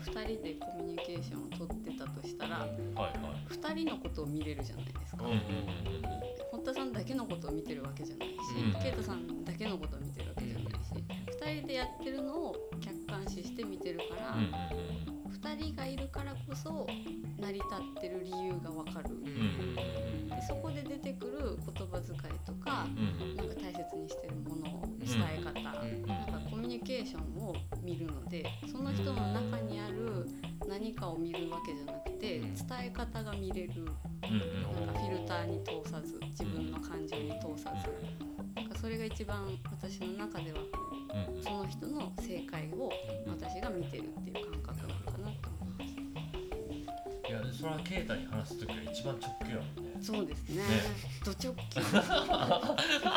[0.04, 5.44] 2人でコミュニケーションを取ってたとしたら、はいはい、2人のことを見れるじゃないですか、うんうんうんうん、
[6.52, 8.34] 堀田さんだけのことを見てるわけじゃないし
[8.82, 10.68] 圭太、うん、さんだけのことを見てるわけじゃないし
[11.40, 14.48] 2人でやってるのを客観視して見てるから、うんうん
[15.26, 16.86] うん、2人がいるからこそ
[17.40, 17.66] 成り立
[17.98, 26.13] ってる理由がわかる、うんうん、でそこで出てくる言葉遣いとか、うんうん、なんか大切にしてるものを伝え方、うんうん。
[26.74, 30.26] ニケーションを見るのでその人の中にある
[30.68, 32.54] 何かを見るわけじゃなくてうん。
[32.54, 33.72] 伝え方が見れる。
[33.76, 33.87] うん
[34.87, 37.92] なんかフィルターに通さず自分の感情に通さず。
[38.56, 40.58] なんかそれが一番私の中では
[41.42, 42.90] その人の正解を
[43.28, 44.93] 私が見てるっていう感覚な
[47.64, 49.96] それは啓太に話す時が一番直球やもんね。
[50.03, 50.57] そうですね。
[50.57, 50.62] ね。
[51.24, 51.81] ド直球。
[53.09, 53.16] な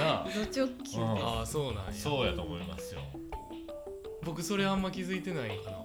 [0.00, 0.24] あ。
[0.34, 0.98] ド直球です。
[0.98, 1.04] うん。
[1.22, 1.92] ああそうなんや。
[1.92, 3.02] そうやと思いますよ。
[4.24, 5.84] 僕それあんま気づいてないんかな。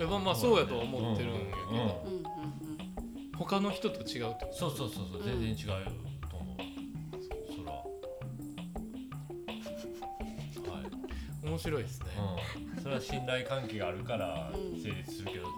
[0.00, 2.24] えまあまあそうやとは思ってるんやけど、うんうんうん。
[3.38, 4.52] 他の人と違うってこと？
[4.52, 6.09] そうそうそうそう全然違うと
[11.50, 12.06] 面白いですね、
[12.76, 14.80] うん、それは信頼関係があるからうん。
[14.80, 15.50] 成立するけど、うん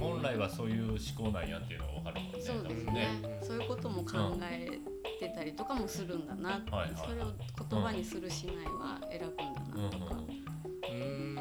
[0.00, 3.38] 本来はそういう思考なんやっていうのが分かるもんねそうです多分ね。
[3.42, 4.08] そういうことも考
[4.42, 4.78] え
[5.18, 7.32] てたりとかもするんだなって、はいはいそれを
[7.68, 9.80] 言葉にするしないは選ぶんだうん。
[9.80, 9.90] うん。
[9.90, 10.14] なとか。
[10.14, 11.40] うーん。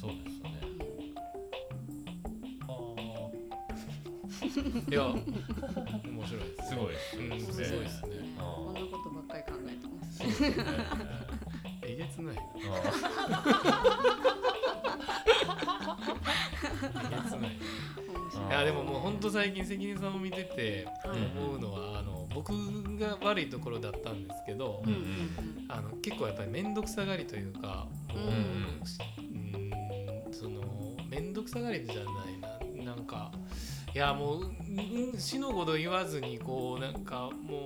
[0.00, 0.54] そうですよね
[2.68, 2.70] あ
[4.90, 8.74] いや面白いであすごいですごいですねこん。
[8.74, 11.35] なことばっかり考えてます。
[12.22, 12.60] ないえ
[17.22, 17.52] げつないい
[18.48, 22.52] いやでももう本当最近関根さんを見ててはい思うのはあの僕
[22.98, 28.20] が悪いところだったんですけどうんあの結構やっぱり面倒くさがりというかもうう
[30.30, 30.60] んその
[31.08, 32.04] 面倒くさがりじゃない
[32.84, 32.94] な。
[32.94, 33.32] なんか
[33.94, 34.44] いやもうう
[35.16, 37.62] ん死のごと言わずにこうなんかもう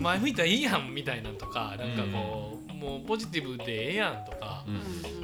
[0.00, 4.64] 前向いたらいいやんみたいなんとかなんかこうもうポジティブでええやんとか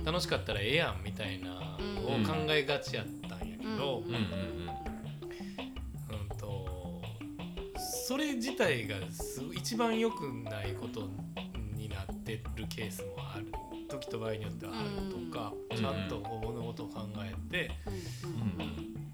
[0.04, 4.28] 楽しかったらええやんみたいなのを考えがちやったんやけど、うん。
[6.38, 7.02] と
[8.06, 11.08] それ自体がす一番良くないこと
[11.74, 13.46] になってるケースもある。
[13.88, 15.76] 時と場合によってはあるとか、うん。
[15.76, 17.70] ちゃんと物事を考えて
[18.24, 19.05] うん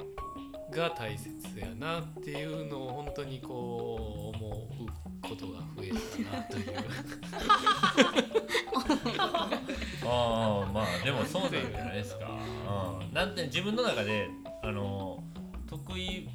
[0.72, 4.68] が大切やなっていうのを本当にこう思
[5.22, 6.72] うことが増えたなという。
[10.04, 14.28] ああまあでもそうなんじゃないですか、うん、なんて自分の中で
[14.62, 15.22] あの
[15.68, 16.28] 得意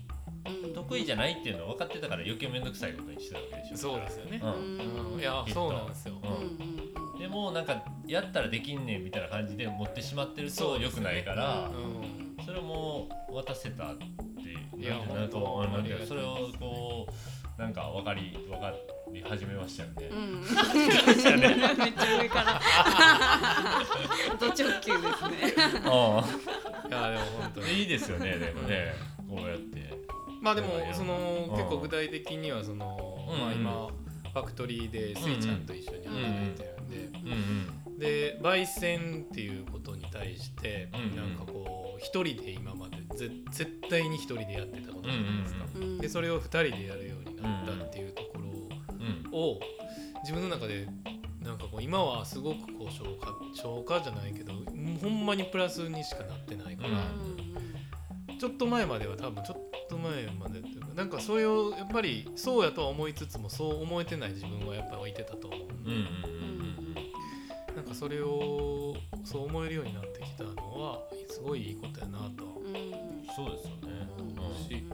[0.46, 0.74] うん。
[0.74, 3.78] 得意じゃないっていうのは分かってたから余計面倒くさいことにしてたわけでしょ。
[3.78, 5.14] そうですよね、うん。
[5.14, 5.20] うん。
[5.20, 7.20] いやそうなんですよ、ううんんうん。
[7.20, 11.70] でもなんかやったらできんねんみたいな感じで持ってしまってると良くないから。
[11.70, 11.72] う
[12.24, 14.06] んそれをもう渡せたって
[14.82, 17.06] いやなんてなんか本当なんかそれをこ
[17.58, 18.72] うなんか分かり分か
[19.12, 20.16] り始めましたよねう。
[20.16, 20.18] ん。
[20.18, 22.62] うん めっちゃ上から。
[24.40, 25.54] ド直球ですね
[25.86, 26.24] あ。
[26.88, 27.74] いやでも本当あに。
[27.82, 28.94] いいですよねでもね。
[29.28, 29.94] こうやって。
[30.42, 31.58] まあでもそのうん。
[31.58, 33.88] 結構具体的にはその、うんまあ、今
[34.34, 38.00] ファクトリーでスイちゃんと一緒に働いてるんで、うんうん。
[38.00, 41.16] で焙煎っていうことに対して、うんうん。
[41.16, 49.24] なんかこう一人で今までぜ絶対に一人でやってたことじゃないですか、うんうんでそれを二人でやるようになったっていうとこうん。
[49.32, 49.60] ろを
[50.24, 50.88] 自分の中で
[51.42, 54.54] なんかこう今はすごくこう消化消化じゃないけど
[55.02, 56.90] ほんまにプラスにしかなってないから、
[58.38, 65.98] ちょっと前までは多分ちょっと前までっていうかなんかそれをやっぱりそうやとは思いつつもそう思えてない自分はやっぱいてたと思うんで、うん
[66.42, 66.47] うん
[67.88, 72.44] かそれをそう思えるようになってきたのはすごいいいことやなと。
[72.46, 72.76] はうん。
[72.76, 74.08] うんそうですよね。
[74.18, 74.26] うん。
[74.26, 74.90] うしん。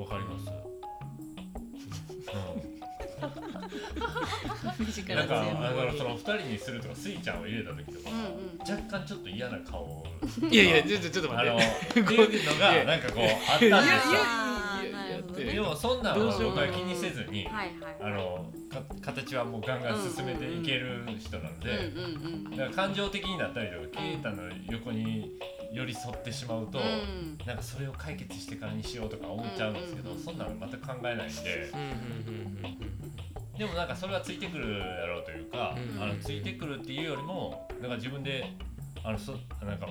[0.00, 0.50] わかります。
[2.32, 2.91] うん、
[5.14, 10.04] なんか強いあのその二人にするとかスイちゃんを入れた時とか、うん若干ちょっと嫌な顔を。
[10.50, 14.42] いやいやちょちょちょっとあの待って っていうのがなんかこうあったんですよ。
[15.34, 25.32] でもそんなんはどうしよう僕は気にせずに、はいあはいのか形はもうガンガン進めていける人なので、うんうんうんだから感情的になったりとかケイタの横に
[25.72, 31.72] 寄り添ってしまうと、うんなんかそれを解決してからにしようとか思っちゃうんですけど、うんそんなの全く考えないんで
[33.58, 36.02] でもなんかそれはついてくるやろうというか、うん。
[36.02, 38.44] あのついてくるっていうよりもなんか自分で
[39.04, 39.86] あのそなんか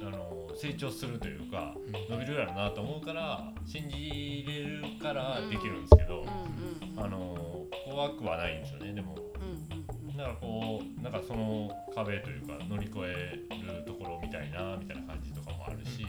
[0.00, 1.92] あの成長するというかうん。
[2.14, 6.94] 伸びるやろうなと思うから信じれるからできるんですけど、うんうん。
[6.94, 7.36] うんあの
[7.86, 8.92] 怖くはないんですよね。
[8.92, 10.16] でもうんうんうん。
[10.16, 16.06] だからこうなんかその壁というか乗り越えるところみたいなみたいな感じとかもあるし、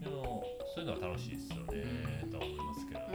[0.00, 1.84] でもそういうのは楽しいですよね、
[2.30, 3.06] とは思いますけどね、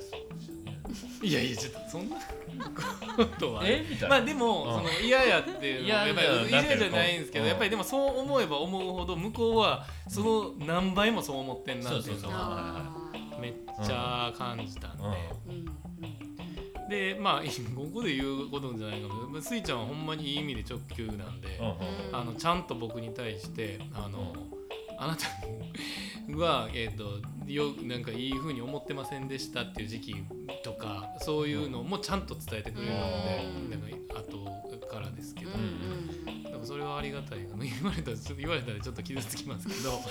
[0.00, 0.80] そうですよね。
[1.22, 2.16] いやいやちょっとそんな
[3.16, 3.86] ことはえ？
[3.88, 4.16] みたいな。
[4.16, 4.72] まあでも、うん。
[4.72, 7.48] その嫌やっていうのはやっぱり嫌じゃないんですけど、うん。
[7.50, 12.90] やっぱりでもそう思えば思うほど向こうはその何倍もそう思ってんなっていうのは
[13.40, 13.52] めっ
[13.84, 14.98] ちゃ感じたん
[16.88, 17.42] で、でまあ
[17.76, 19.40] ここで言うことじゃないかも。
[19.40, 21.66] スイちゃんはほんまにいい意味で直球なんで、うん。
[21.66, 21.74] うん。
[22.12, 24.34] あのちゃんと僕に対してあの、
[25.00, 25.26] あなた
[26.36, 27.20] は、えー、と
[27.50, 30.14] よなんかいい風に思ってませんでしたっていう時期
[30.62, 33.70] とかそういうのもちゃんと伝えてくれるので、うん。
[33.70, 35.56] なんか後からですけど、だ
[36.50, 40.00] からそれはありがたい言われたらちょっと言われたらちょっと傷つきますけど。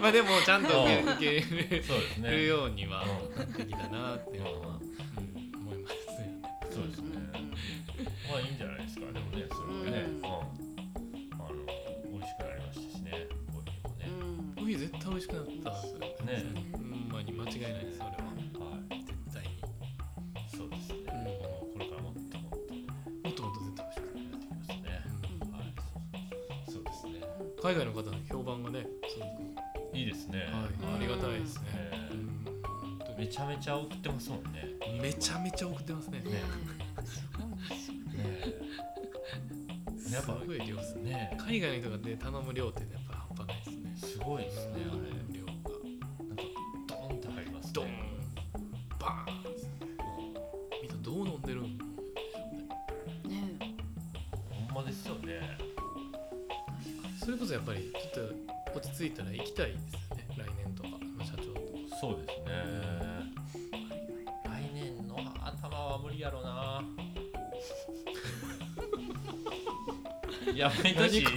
[0.00, 1.84] まあでもちゃんと受け入
[2.22, 4.96] れるようにはうなってきたなっていうのは、うん
[5.60, 6.42] 思いますよね。
[6.70, 7.08] そうですね。
[8.30, 15.98] まあいいんじゃないーヒー絶対美味しくなったっすよ。
[15.98, 16.08] ね
[16.72, 17.08] ほん。
[17.10, 19.02] まに間違いないですそれははい。
[19.04, 19.62] 絶対に。
[20.56, 21.78] そうですね、うん。
[21.78, 22.80] これからもっともっとも
[23.30, 24.84] っともっと絶対美味しくなってきますね、
[25.52, 27.22] はいそうですね
[27.62, 32.36] 海外の方の評判がねすごく、いいですね、はい、ありがたいですね、ねうん
[33.16, 36.30] めちゃめちゃ送ってますもんねにめちゃめちゃ送ってますねねね
[40.12, 42.95] やっぱすごい量ですねね海外の人がで頼む量ってやっぱ半端ない
[44.34, 44.65] で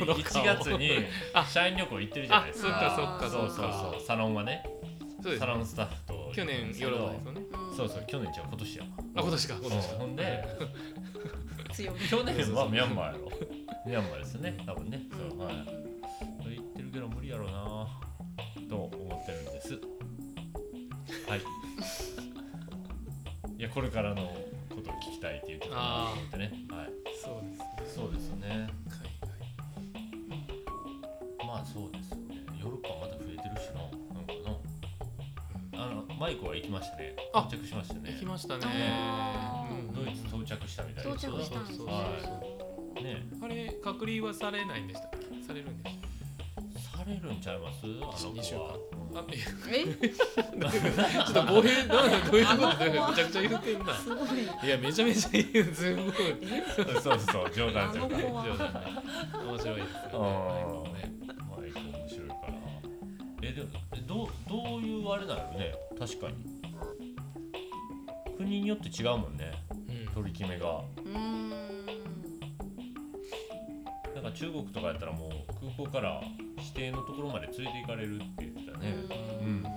[0.10, 0.44] の顔。
[0.44, 0.92] 1月に
[1.34, 1.46] あ。
[1.46, 2.94] 社員旅行行ってるじゃないですか。
[2.94, 4.02] あそっかそっかそうそうそう。
[4.06, 4.64] サロンはね。
[5.22, 5.40] そうですね。
[5.40, 7.42] サロンスタッフと去年ヨーロッパですよね。
[7.52, 7.78] うん。
[7.78, 8.84] そうそう去年じゃ今年や
[9.16, 9.94] あ今年か今年か。
[9.94, 10.00] うん。
[10.00, 10.44] ほんで
[12.10, 13.32] 去年はミャンマーやろ。
[13.86, 14.58] ミャンマーですね。
[14.66, 15.02] 多分ね。
[15.12, 15.30] うん。
[15.30, 15.56] そうはい。
[16.50, 17.88] 言ってるけど無理やろうな。
[18.70, 19.80] と思ってるんです。
[21.28, 21.40] はい。
[23.58, 24.32] いやこれからの
[36.30, 37.16] イクは行きましたね。
[37.34, 38.02] あ到着しましたね。
[38.06, 38.64] 外行きましたね。
[39.72, 39.94] うん。
[40.06, 41.28] ドイツ到着したみたい到です。
[41.28, 41.86] 着したんですね。
[41.92, 42.02] は
[43.00, 43.04] い。
[43.04, 43.28] ね。
[43.42, 45.18] あれ隔離はされないんでしたっけ？
[45.46, 45.96] されるんでし
[46.96, 47.86] されるんちゃいます？
[47.86, 47.88] あ
[48.28, 48.62] の二週間。
[48.62, 48.74] 子は
[49.14, 49.24] たあ
[49.72, 49.86] え？
[49.90, 52.84] ちょっと語弊なんだどういうこと？
[52.84, 53.94] でめちゃくちゃ言ってんな。
[53.96, 54.28] すごい。
[54.64, 55.74] いやめちゃめちゃ言う。
[55.74, 56.06] すごい。
[56.06, 57.52] うんそうそう。
[57.56, 58.46] 冗談冗談あの子は。
[58.46, 58.80] 冗談ね
[59.48, 61.10] 面白いですよね
[63.50, 65.74] えでもえどうどういうあれなのね？
[65.98, 66.36] 確かに。
[68.38, 69.52] 国によって違うもんね。
[69.72, 70.14] うん。
[70.14, 70.78] 取り決めが。
[70.78, 71.50] うーん。
[74.14, 76.22] なんか中国とかやったらもう空港から
[76.58, 78.94] 指定のところまで連れて行かれるって言ってたね。
[79.42, 79.64] うん。
[79.64, 79.70] で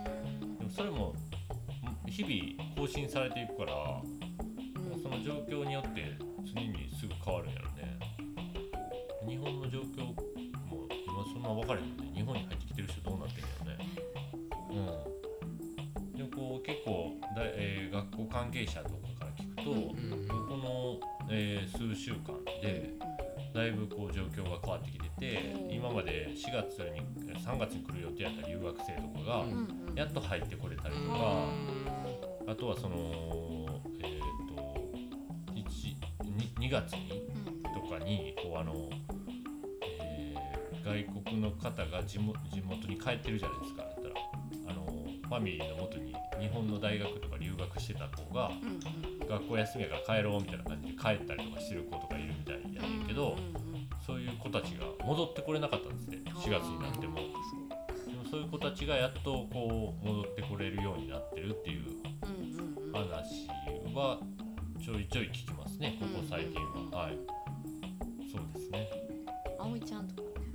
[0.65, 5.03] もそれもん日々更新されていくからうん。
[5.03, 7.99] その状況によって常にすぐ変わるんやろね。
[9.27, 10.15] 日本の状況も
[11.07, 12.13] 今そんな分かれへんね。
[12.15, 13.62] 日本に入ってきてる人どうなってんやろ
[16.65, 19.63] 結構だ、えー学校関係者とかから聞くと、
[20.49, 21.01] この、
[21.31, 22.95] えー数週間で
[23.55, 27.03] だいぶこう状況が変わってきててうん今まで4月に
[27.39, 29.45] 3月に来る予定やった留学生とかが
[29.95, 31.49] やっと入ってこれたりとか、
[32.49, 34.91] あとはそのえっ、と
[35.55, 35.61] 1,
[36.61, 38.75] 2, 月にうんとかにこうあの、
[40.01, 40.53] えー
[40.85, 44.15] 外国の方が地元地元に帰ってるじゃないですかだったら。
[44.33, 44.42] あの
[45.33, 48.51] ファミリーのもとに日本の大学とか留学してた子が
[49.27, 53.39] 学校休みやから帰ろうみたいな感じで帰ったりとかしてる子とかいるみたいやねんけど、
[54.07, 57.15] そういう子たちが戻ってこれなかったんですね4月になっても。
[57.17, 61.85] でもそういう子たちがやっとこう戻ってこれるようになってるっていう
[62.93, 63.49] 話
[63.95, 64.21] は
[64.85, 66.61] ちょいちょい聞きますねここ最近
[66.93, 67.05] は。
[67.05, 67.17] はい
[68.31, 68.91] そうですね。
[69.59, 70.47] 葵ちゃんとかね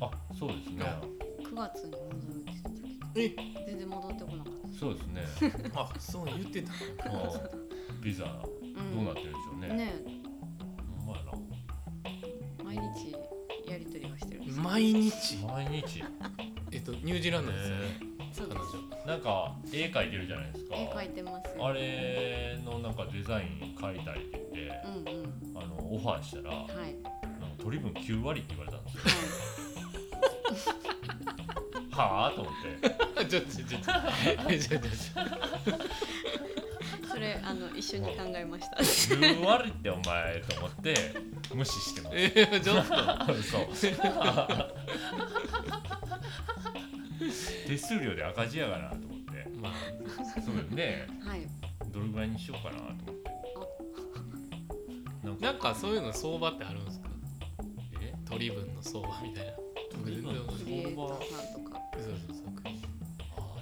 [0.00, 0.84] あそうですね。
[1.44, 2.37] 9月に戻る
[3.24, 3.34] え。
[3.66, 4.78] 全然戻ってこなかった。
[4.78, 5.22] そうですね。
[5.74, 6.72] あそう言ってた。
[6.72, 7.40] あ
[8.02, 9.68] ビザどうなってるんでしょうね。
[9.74, 9.92] ね。
[11.04, 11.22] ほんまや
[12.64, 13.12] 毎日
[13.70, 15.36] やり取りはしてるんです毎日？
[15.46, 15.52] な。
[15.54, 16.04] 毎日。
[16.72, 17.82] えっとニュージーランドですよね。
[17.82, 18.00] ね。
[18.32, 18.76] そう彼です。
[18.76, 19.06] 女。
[19.06, 20.76] なんか絵描いてるじゃないですか。
[20.76, 21.66] 絵描いてますよ。
[21.66, 25.18] あれのなんかデザイン描いたりって言ってうん
[25.54, 25.58] うん。
[25.62, 26.94] あのオファーしたらなんかはい
[27.58, 28.96] 取り分9割って言われたんです
[30.68, 30.78] よ。
[31.90, 32.30] は はあ？
[32.30, 33.86] と思ってちょっとちょっと。
[37.08, 38.76] それあの一緒に考えました。
[38.76, 40.94] 9割ってお前と思って
[41.54, 42.16] 無視してます。
[42.16, 42.94] えーちょっと。
[43.42, 43.66] そう。
[47.66, 49.14] 手数料で赤字やがなと思って。
[49.60, 49.72] まあ。
[50.40, 51.40] そうではい。
[51.90, 52.92] どれぐらいにしようかなと思
[55.34, 55.44] って。
[55.44, 55.74] なんか。
[55.74, 57.08] そういうの相場ってあるんですか？
[58.00, 58.14] え？
[58.26, 59.52] 取り分の相場みたいな。
[60.04, 61.00] 取り分のクリエイターさ
[61.58, 61.80] んとか。
[61.94, 62.48] そうそうそう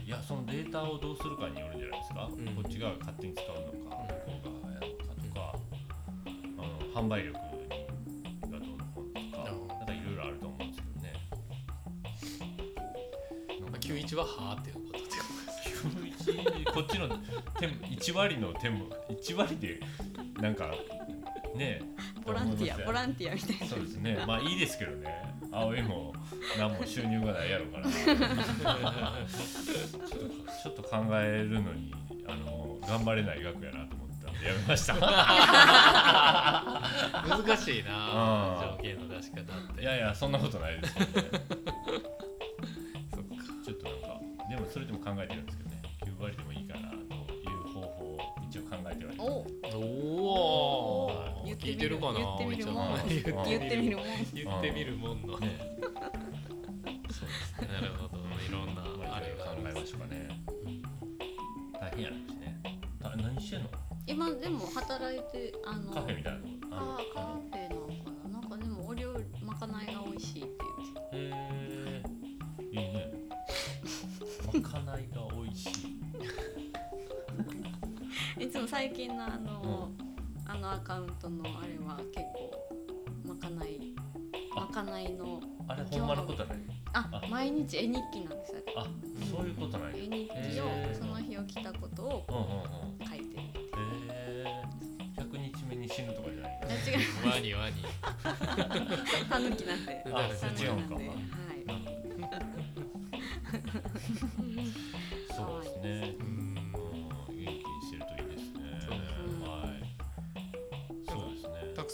[0.07, 2.47] いやそのデータをどうするかによるんじゃないですか、うん。
[2.55, 5.59] こっちが勝手に使うのか向こうがやるのかとか、
[6.59, 11.13] あの販売力がどうのこうのとかなんかいろいろあると思うんですけどね。
[13.49, 15.09] なんかまあ91ははあっていうことって
[16.63, 17.09] 91こっちの
[17.59, 19.81] 手1割の手も1割で
[20.41, 20.73] なんか
[21.57, 21.83] ね。
[22.25, 23.67] ボランティアボランンティアみたいな。
[23.67, 24.19] そうですね。
[24.27, 25.37] まあいいですけどね。
[25.51, 26.13] 葵も
[26.59, 27.87] 何も収入がないやろから。
[27.89, 28.19] ちょっ
[30.01, 31.95] とちょっと考えるのに
[32.27, 34.95] あの頑張れない額やなと思ったんでやめました。
[37.27, 38.77] 難しいな。
[38.79, 39.45] 条件の出し方っ
[39.75, 39.83] て。
[39.83, 40.95] いやいやそんなことないです。
[40.95, 41.29] けどね
[51.95, 53.47] お言ってみるかな言ってみるもん。
[53.47, 54.07] 言ってみるもん。
[54.35, 55.39] 言ってみるもんの。
[55.39, 55.59] なね。
[57.11, 57.69] そうですね。
[57.83, 58.19] るほど。
[58.19, 60.29] いろんなまあ、れがあるんですえましょうかね。
[61.81, 62.61] 大変やなしね。
[63.01, 63.71] た何してんの？
[64.07, 66.47] 今でも働いてあのカフェみたいなの？
[66.71, 68.41] あーカのフェなのかな。
[68.41, 70.51] なんかでもお料理まかないが美味しいって
[71.13, 72.03] 言ってへえ
[72.71, 73.13] いいね。
[74.53, 75.71] まかないが美味しい。
[78.45, 79.91] いつも最近のあの、
[80.57, 82.51] あのアカウントのあれは結構
[83.29, 83.79] まかない
[84.55, 86.59] まかないのあれほんまのことはない？
[86.95, 88.87] ああ毎日絵日記なんですよあ、
[89.31, 89.93] そういうことない。
[89.99, 90.65] 絵日記を
[90.99, 92.25] その日起きたことを。
[93.07, 93.45] 書いてるへ
[94.47, 94.47] え。
[95.19, 96.59] 百日目に死ぬとかじゃない？
[96.63, 97.85] あ違うワニワニ
[99.29, 101.17] タヌキなんであタヌキ違うんかなんではい
[105.37, 106.15] そうですね。
[106.21, 106.46] うん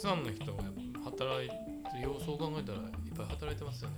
[0.03, 0.65] くさんの人が
[1.05, 2.85] 働いてよそう考えたらいっ
[3.17, 3.97] ぱい働いてますよね。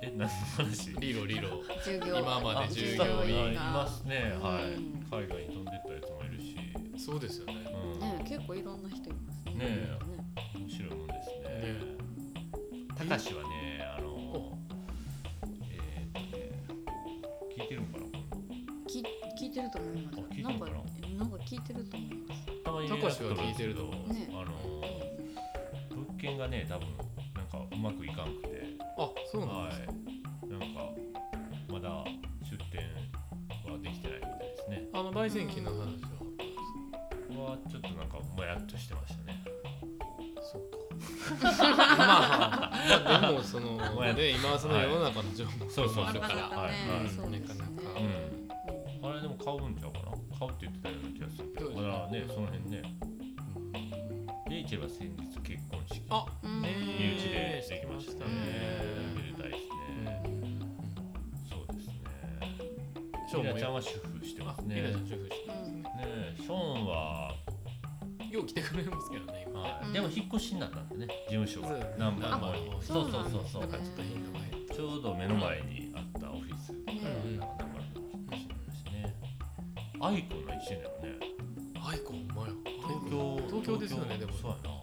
[0.00, 0.94] え、何の話？
[1.00, 5.02] リロリロ今まあで従業員いますね、はい、うん。
[5.10, 6.56] 海外に飛んでったやつもいるし、
[6.96, 7.54] そうですよね。
[7.92, 8.00] うん。
[8.00, 9.52] ね結構いろんな人いますね。
[9.54, 9.98] ねえ。
[10.60, 11.82] 面白いもんですね。
[12.96, 14.56] たかしはね、あの、
[15.72, 16.62] えーっとね、
[17.58, 18.12] 聞いてるんかな、今
[18.86, 19.02] 聞
[19.40, 20.18] 聞いてると思います。
[20.20, 20.84] あ聞いてなんかるかな？
[20.84, 21.01] なんか
[21.52, 22.46] 聞いてると思います。
[22.46, 22.62] 度。
[22.64, 24.08] たまにたかしは聞いてると思う。
[24.08, 24.26] ね。
[24.30, 26.88] あの、物件がね、多分
[27.36, 28.64] なんかうまくいかんくて、
[28.96, 29.92] あそうなんはですか、
[30.46, 30.66] い、なんか
[31.68, 32.04] まだ
[32.40, 32.88] 出店
[33.70, 34.88] はできてないみたいですね。
[34.94, 36.22] あの焙煎機の話は
[37.52, 39.44] はちょっとなんかもやっとしてましたね。
[40.40, 40.78] そうか。
[41.98, 42.70] まあ、
[43.04, 46.04] まあ、でもそのまあね今その世の中の情報そうそうそう。
[46.06, 46.72] あるからなかなかね。
[46.88, 47.00] はい。
[47.02, 47.08] はい。
[47.10, 47.81] そうですね
[70.14, 71.68] 引っ越しになったんでね事務所が。
[71.68, 71.94] そうだね。
[71.98, 77.68] ナンバーのあ方にそそうそうそうそうちょっと頻度が減ったちょうど目の前にあったオフィスねうんなんかり
[78.30, 78.36] ま
[78.74, 79.14] したね。
[80.00, 81.18] アイコンが一緒だよね。
[81.84, 82.28] アイコン？
[82.34, 84.32] ほんまや東京東京ですよねでも。
[84.32, 84.70] そうやな。
[84.70, 84.82] う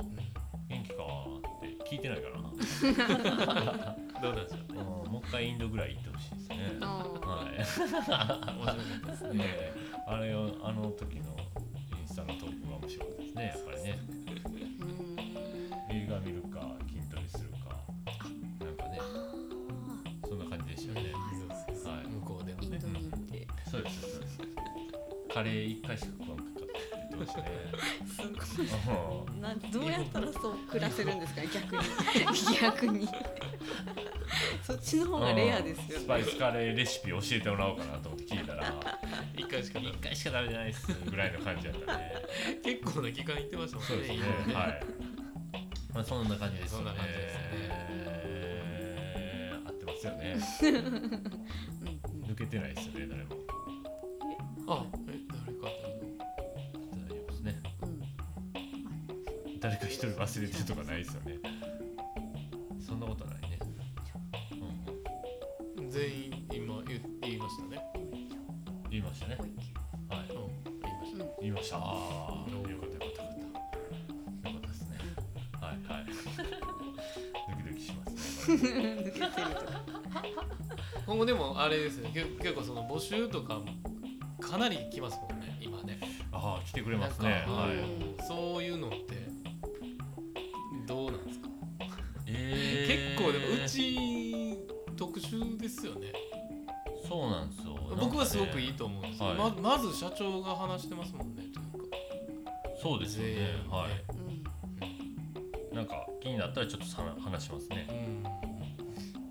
[0.69, 2.51] 元気かって聞いてないからな、ん
[4.21, 4.73] どうなんでしょ
[5.09, 6.77] もう一回インドぐらい行ってほしいですね。
[6.82, 6.86] あ
[7.21, 7.55] はい。
[7.57, 9.45] 面白かったですね。
[10.05, 11.36] あれをあの時の
[11.99, 13.99] インスタのトークが面白かったですねやっぱりね
[25.40, 27.48] カレー一回しか食わんかったって言ってましたね。
[28.46, 29.38] すごうん。
[29.38, 31.42] いなどうやったらそう暮らせるんですか？
[31.42, 32.60] ね 逆に。
[32.62, 33.08] 逆に。
[34.64, 38.74] そっちの方がレアですよスパイねスカレーレシピ教えてもらおうかなと思って聞いたら
[39.36, 42.14] 一回しか一回しか食べてないっすぐらいの感じだったね
[42.64, 44.18] 結構な期間行ってましたもんそうですね。
[44.48, 44.60] 今。
[44.60, 44.84] はい。
[45.94, 46.76] まあそんな感じです。
[46.76, 47.42] そんな感じですね。
[48.22, 50.36] えー合ってますよね。
[50.62, 51.40] うんうん
[52.30, 53.36] 抜けてないですよね誰も。
[54.68, 54.86] あ
[59.60, 61.38] 誰か一人忘れてるとかないですよね。
[62.80, 63.60] そんなことないね、
[65.78, 67.82] うん、の全員今言言いましたね。
[68.89, 69.38] 言いましたね。
[70.07, 70.20] はい。
[70.34, 70.49] うん。
[70.82, 71.18] 言いました。
[71.18, 71.88] うん言いましたよか
[72.47, 72.72] った。
[72.72, 74.97] よかったよかったよかったですね。
[75.60, 76.05] はいはい。
[76.05, 78.18] ドキドキします
[78.53, 79.14] ね。
[81.05, 82.12] 今後でもあれですね。
[82.14, 83.66] け結構その募集とかも
[84.39, 85.99] かなり来ますもんね今ね。
[86.32, 87.43] ああ来てくれますね。
[87.45, 89.28] はい、うんそういうのって
[90.90, 91.48] どうなんですか、
[92.26, 94.58] え ー結構でもうち
[94.98, 96.12] 特殊ですよね。
[97.08, 97.76] そうなんですよ。
[98.00, 99.38] 僕はすごくいいいと思うんですよ、はい。
[99.38, 101.62] ままず社長が話してますもんねというか
[102.82, 103.36] そうですよね。
[103.70, 103.92] はい。
[105.72, 105.76] うん。
[105.76, 107.88] なんか気になったらちょっとさ話しますね。
[107.90, 107.94] う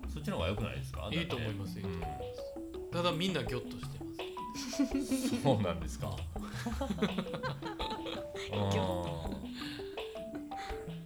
[0.07, 0.09] ん。
[0.09, 1.09] そっちの方が良くないですか？
[1.11, 4.95] いいと思いますいいと思います、ただみんなギョッとしてます。
[4.95, 6.15] うんそうなんですか？
[8.53, 8.69] うん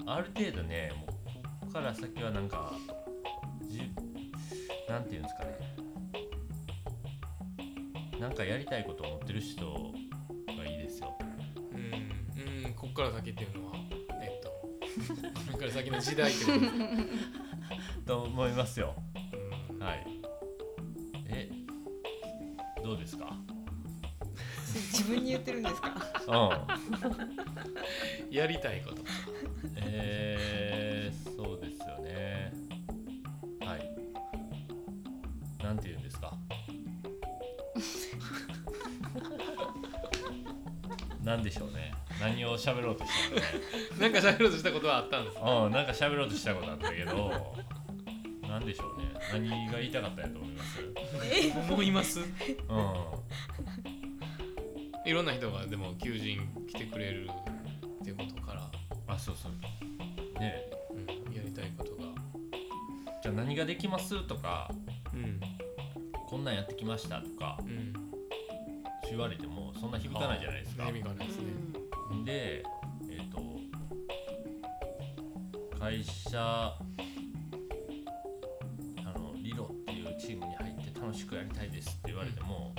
[0.05, 1.07] ある程度ねもう
[1.61, 2.73] ここから先はなんか
[3.69, 3.91] じ
[4.89, 5.53] なんていうんですかね。
[8.19, 9.65] なんかやりたいことを持ってる人
[10.57, 11.13] がいいですよ。
[11.73, 11.79] うん、
[12.65, 13.73] うん、こっから先っていうのは
[14.21, 14.69] えっとこ
[15.55, 16.77] っから先の時代ってことですか、
[18.05, 18.95] と思いますよ。
[19.71, 19.79] うん。
[19.79, 20.05] はい。
[21.27, 21.49] え
[22.83, 23.35] どうですか？
[24.73, 25.93] 自分に言ってるんですか？
[26.27, 26.31] う
[28.31, 28.33] ん。
[28.33, 29.03] やりたいこと
[29.77, 32.51] えー、そうですよね。
[33.65, 33.89] はい。
[35.63, 36.33] なんて言うんですか？
[41.23, 41.93] なんでしょうね。
[42.19, 43.43] 何を喋ろうとしたのね？
[43.99, 45.65] なんか喋ろうとしたことはあったんですか？
[45.65, 47.55] うんなんか喋ろうとしたことあったけど
[48.41, 49.05] なんでしょうね。
[49.31, 50.79] 何が言いたかったんやと思います？
[51.73, 52.19] 思います？
[52.19, 52.23] う
[55.05, 57.29] いろんな人がでも求人来てくれる
[59.23, 60.69] そうそうね。
[60.91, 62.03] うん、やりたいことが。
[63.21, 64.69] じゃあ何ができますとか
[65.13, 65.39] うん。
[66.27, 67.93] こんなんやってきましたとかうん。
[69.07, 70.89] 言われてもそんな響かないじゃないですか。
[70.89, 71.43] 意味がないですね、
[72.25, 72.63] で
[73.09, 73.39] えっ、と
[75.79, 76.75] 会社あ
[79.19, 82.73] のリロっていうチームに入って楽しくやりたいですって言われても、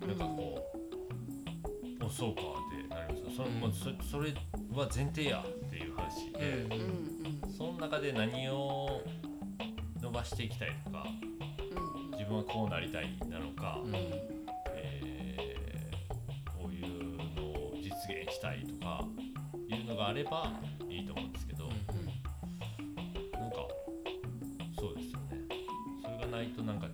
[0.00, 0.58] なんかこ
[2.00, 2.40] う「おそうか」
[2.82, 3.38] ってなります。
[3.38, 4.00] よそ,、うん。
[4.02, 4.32] そそれ
[4.72, 5.44] は前提や。
[5.46, 5.63] って
[6.44, 6.80] いうんうん
[7.44, 7.52] うん。
[7.52, 9.02] その中で何を
[10.00, 11.04] 伸ばしていきたいとか
[12.06, 13.94] うん自分はこうなりたいなのか、うん。
[14.74, 19.04] えーこういうのを実現したいとか
[19.68, 20.52] いうのがあれば
[20.88, 23.56] いいと思うんですけど、なんか
[24.78, 25.38] そうですよね。
[26.02, 26.88] それがないとなんか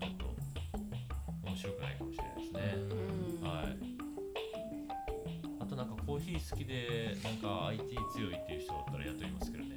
[7.51, 9.71] でなんか IT 強いっていう人だったら雇いますけどね。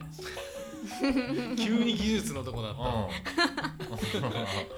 [1.57, 2.79] 急に技術のとこだった、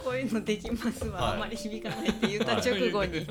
[0.04, 1.32] こういうのできますははい。
[1.34, 3.18] あまり響かないって言った直後に。
[3.18, 3.26] い。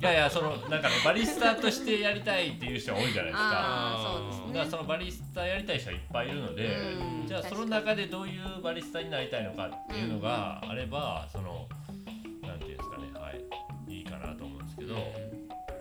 [0.00, 3.42] やいやそのなんかねバリスタとしてやりたいっていう人が多いじゃないですか。
[3.42, 4.46] ああそうですね。
[4.46, 7.26] だからそのバリスタやりたい人はいっぱいいるので、うん。
[7.26, 11.68] じゃあその中でどういうバリスタになりたいのかっていうのがあれば、その
[12.42, 13.32] なんていうんですかねは
[13.88, 14.94] いいいかなと思うんですけど、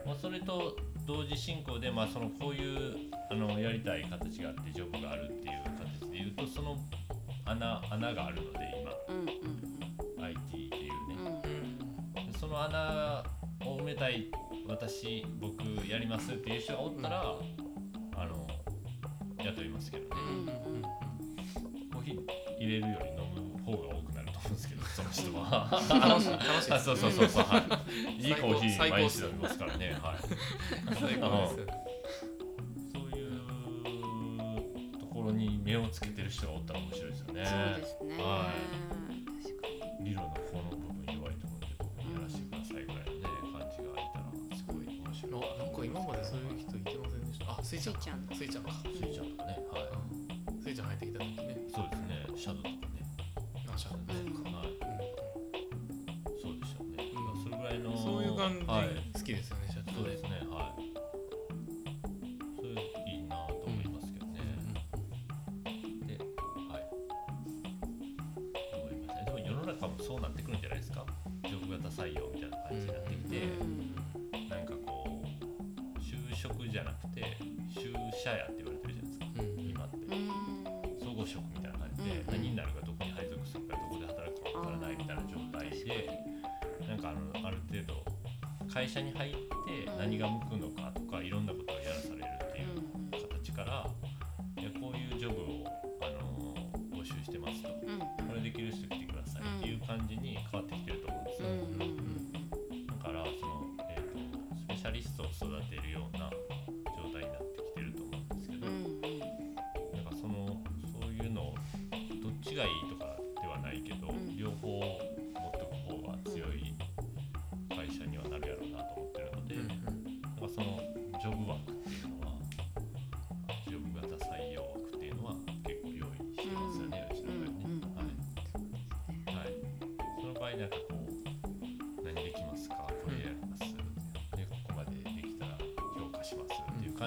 [0.06, 0.76] まあ、それと
[1.10, 2.96] 同時進行で、まあ、そのこういう
[3.32, 5.64] あのやりたい形があってジョブがあるっていう
[6.04, 6.78] 形でいうとその
[7.46, 8.60] 穴穴があるので
[9.10, 9.28] うんうん
[10.16, 11.42] 今 IT っていうね、
[12.26, 13.24] うんその穴
[13.66, 14.28] を埋めたい
[14.68, 17.36] 私僕やりますっていう人がおったら、
[18.16, 18.48] あの
[19.44, 20.22] 雇いますけどね、
[20.68, 20.82] うん
[21.92, 22.18] コーヒー
[22.60, 23.19] 入れるより
[25.00, 25.70] その人は。
[25.72, 27.80] 楽しい楽しいあそうそうそうそう、は
[28.18, 29.98] い、いいコーヒー毎日飲みますからね。
[30.02, 30.18] はい。
[30.96, 31.68] 最高です
[32.94, 33.30] そういう
[35.00, 37.46] ところに目をつけてる人がおったら面白いですよね。
[37.46, 38.24] そうですね。
[38.24, 38.52] は
[39.42, 39.68] 確か
[40.00, 40.10] に。
[40.10, 44.26] 理論のこの部分弱いと思うんで僕にやらせてくださいぐらいのね感じがいたら
[44.56, 45.44] すごい面白い。
[45.44, 47.52] あなんか今までそういう人いてませんでした？
[47.52, 47.96] あスイちゃん。
[47.96, 48.02] か。
[48.36, 48.72] スイちゃんか。
[48.84, 49.92] スイちゃんとかねはい。
[50.52, 50.62] うん。
[50.62, 51.58] スイちゃん入ってきた時ね。
[51.74, 52.28] そうですね。
[52.36, 53.04] シャドウとかね。
[53.68, 54.32] あシャドウね。
[54.32, 54.59] う
[58.40, 58.88] 感じはい。
[59.14, 59.68] 好きですよね。
[59.68, 60.30] 社長そうですね。
[60.50, 60.82] はい
[62.56, 64.40] それいいなと思いますけどね、
[66.08, 66.88] ではい
[68.74, 69.26] 思いますね。
[69.26, 71.06] でも世の中もそうなってくるんじゃないですか
[71.44, 72.29] ジョブ型採用
[88.80, 90.56] 会社に入って何が向く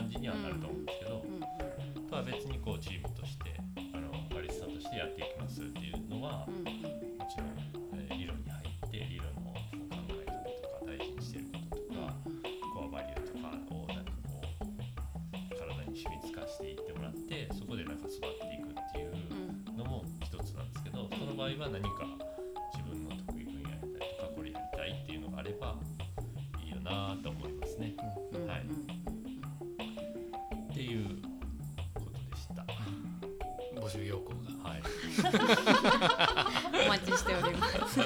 [0.02, 3.54] 感じにはなると思うんですけど、うんとは別にこうチームとして
[3.94, 6.52] あのバリスタとしてやっていきますっていうのは、も
[7.30, 7.54] ちろん、
[7.94, 9.62] えー理論に入って理論の考
[10.10, 12.12] え方とか大事にしてることとか、
[12.74, 19.14] コアバリューとかをなんかこう体に染みつかしていってもらってそこでなんか育っていくっていう
[19.70, 22.04] うんのも一つなんですけどその場合は何か
[22.74, 25.76] 自分の得意分野やったりとかこれやりたいっていうのがあれば
[26.60, 27.81] いいよなと思いますね。
[34.12, 34.82] 募集要項がはい。
[36.86, 38.00] お待ちしております。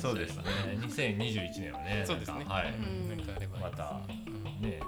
[0.00, 0.42] そうですね。
[0.82, 2.04] 2021年はね。
[2.06, 2.72] そうですねなんかはい。
[2.72, 4.32] うんなんかあればまたう
[4.64, 4.80] んね。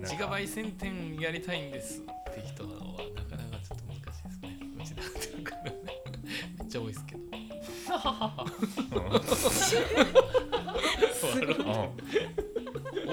[0.00, 2.74] 自ガバイ1000点やりたいんですって人はな
[3.22, 7.32] かなかちょっと難しいですねうちだってるからめっちゃ多いですけどうん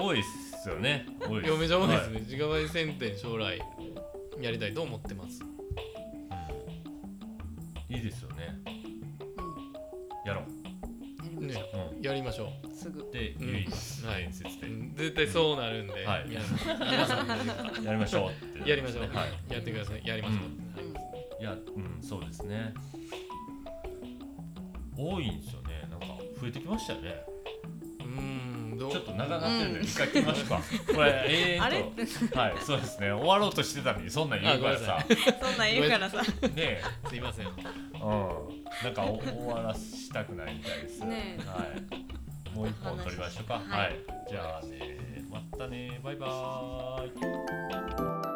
[0.02, 0.22] 多いっ
[0.62, 1.06] すよね。
[1.20, 3.62] 多いいやめちゃ多いですはね、自ガバイ1000点将来
[4.40, 5.40] やりたいと思ってます
[7.88, 8.56] いいいですよね。
[10.24, 10.44] やろう。
[11.40, 12.02] うんやりましょうん。
[12.02, 12.68] やりましょう。
[12.72, 13.10] すぐ。
[13.12, 14.06] で、うん言います。
[14.06, 16.40] はい絶対そうなるんで、はい皆
[17.84, 18.70] やりましょうって。
[18.70, 19.52] やりましょう、はい。
[19.52, 20.42] やってくださいやりましょう、うん
[20.74, 22.74] はいいや、うん、そうですね。
[24.96, 25.88] 多いんですよね。
[25.90, 26.06] なんか
[26.40, 27.24] 増えてきましたよね。
[28.88, 30.62] ちょっと長なってるんで、一回切りましょうか。
[30.94, 31.82] これ、えーあれ？
[31.82, 32.38] と。
[32.38, 33.10] はい、そうですね。
[33.12, 35.04] 終わろうとしてたのに、そんなん言うからさ。
[35.08, 36.22] そんなん言うからさ。
[36.54, 38.00] ねすいませんえ、うん、
[38.84, 41.04] なんかお終わらしたくないみたいです。
[41.04, 42.56] ねえはい。
[42.56, 43.54] もう一本取りましょうか。
[43.54, 43.98] はいはい。
[44.28, 48.29] じゃあね、またね、バイバーイ。